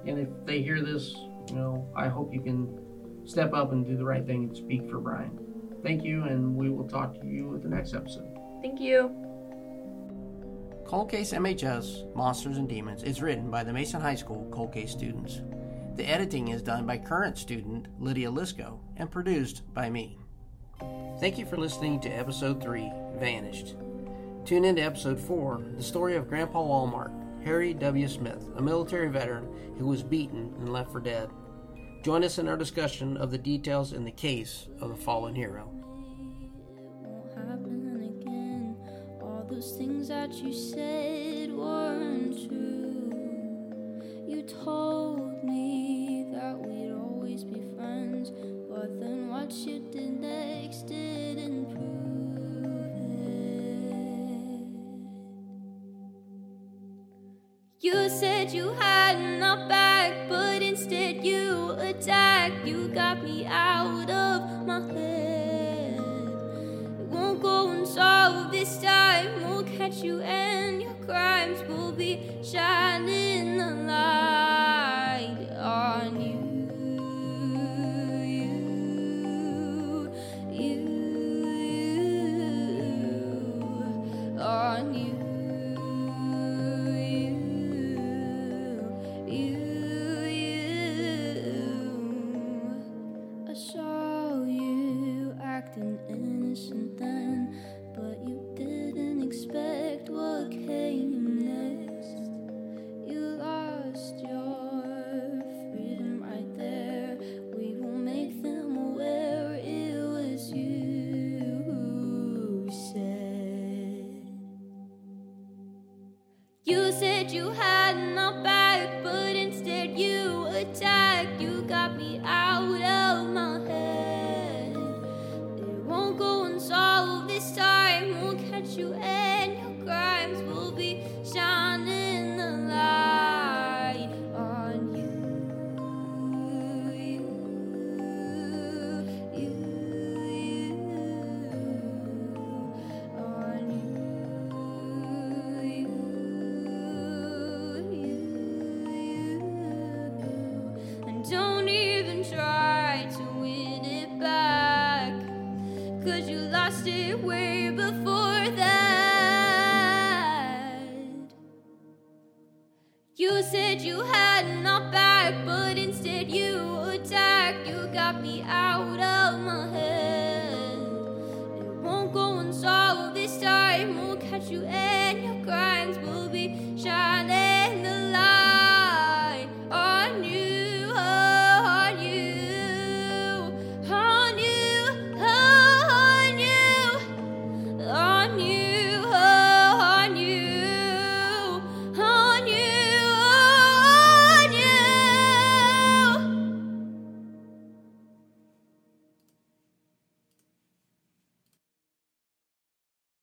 And 0.06 0.20
if 0.20 0.30
they 0.46 0.62
hear 0.62 0.82
this, 0.82 1.14
you 1.48 1.56
know, 1.56 1.92
I 1.96 2.08
hope 2.08 2.34
you 2.34 2.42
can 2.42 2.80
step 3.26 3.54
up 3.54 3.72
and 3.72 3.86
do 3.86 3.96
the 3.96 4.06
right 4.06 4.26
thing 4.26 4.46
and 4.46 4.58
speak 4.58 4.90
for 4.90 5.00
Brian. 5.00 5.38
Thank 5.84 6.04
you, 6.04 6.24
and 6.24 6.56
we 6.56 6.70
will 6.70 6.88
talk 6.88 7.20
to 7.22 7.26
you 7.26 7.56
at 7.56 7.64
the 7.64 7.70
next 7.70 7.94
episode. 7.94 8.38
Thank 8.62 8.82
you. 8.82 9.16
Cold 10.86 11.12
Case 11.12 11.32
MHS 11.34 12.16
Monsters 12.16 12.58
and 12.58 12.68
Demons 12.68 13.04
is 13.04 13.22
written 13.22 13.52
by 13.52 13.64
the 13.64 13.72
Mason 13.72 14.02
High 14.02 14.16
School 14.16 14.50
Cold 14.52 14.74
Case 14.74 14.92
students. 14.92 15.42
The 15.96 16.10
editing 16.10 16.48
is 16.48 16.64
done 16.64 16.86
by 16.86 16.98
current 16.98 17.38
student 17.38 17.88
Lydia 18.00 18.32
Lisco 18.32 18.80
and 18.98 19.12
produced 19.12 19.62
by 19.74 19.90
me. 19.90 20.18
Thank 21.20 21.38
you 21.38 21.46
for 21.46 21.58
listening 21.58 22.00
to 22.02 22.10
episode 22.10 22.62
3 22.62 22.92
Vanished. 23.20 23.76
Tune 24.46 24.66
in 24.66 24.76
to 24.78 24.82
episode 24.82 25.20
4 25.20 25.62
The 25.78 25.84
Story 25.84 26.16
of 26.16 26.28
Grandpa 26.28 26.62
Walmart, 26.62 27.12
Harry 27.44 27.74
W. 27.74 28.08
Smith, 28.08 28.50
a 28.56 28.62
military 28.62 29.10
veteran 29.10 29.48
who 29.78 29.88
was 29.88 30.04
beaten 30.04 30.54
and 30.60 30.74
left 30.74 30.92
for 30.92 31.00
dead. 31.00 31.30
Join 32.04 32.24
us 32.24 32.40
in 32.40 32.48
our 32.48 32.58
discussion 32.58 33.18
of 33.18 33.32
the 33.32 33.38
details 33.38 33.94
in 33.94 34.04
the 34.04 34.12
case 34.12 34.68
of 34.82 34.90
the 34.90 34.96
fallen 34.96 35.36
hero. 35.36 35.72
those 39.50 39.72
things 39.72 40.08
that 40.08 40.32
you 40.36 40.54
said 40.54 41.52
weren't 41.52 42.48
true. 42.48 43.12
You 44.26 44.44
told 44.44 45.44
me 45.44 46.28
that 46.32 46.58
we'd 46.58 46.94
always 46.94 47.44
be 47.44 47.66
friends, 47.76 48.30
but 48.70 49.00
then 49.00 49.28
what 49.28 49.52
you 49.52 49.80
did 49.92 50.22
You 57.92 58.08
said 58.08 58.52
you 58.52 58.74
had 58.74 59.16
enough 59.18 59.68
back, 59.68 60.30
but 60.30 60.62
instead 60.62 61.26
you 61.26 61.72
attacked. 61.80 62.64
You 62.64 62.88
got 62.90 63.24
me 63.24 63.48
out 63.48 64.08
of 64.12 64.68
my 64.68 64.82
head. 64.94 65.98
It 65.98 67.08
won't 67.10 67.42
go 67.42 67.72
unsolved 67.72 68.54
this 68.54 68.78
time. 68.80 69.42
We'll 69.42 69.64
catch 69.64 70.04
you 70.04 70.22
and 70.22 70.84
your 70.84 70.94
crimes 71.08 71.68
will 71.68 71.92
be 71.92 72.30
shining. 72.44 73.29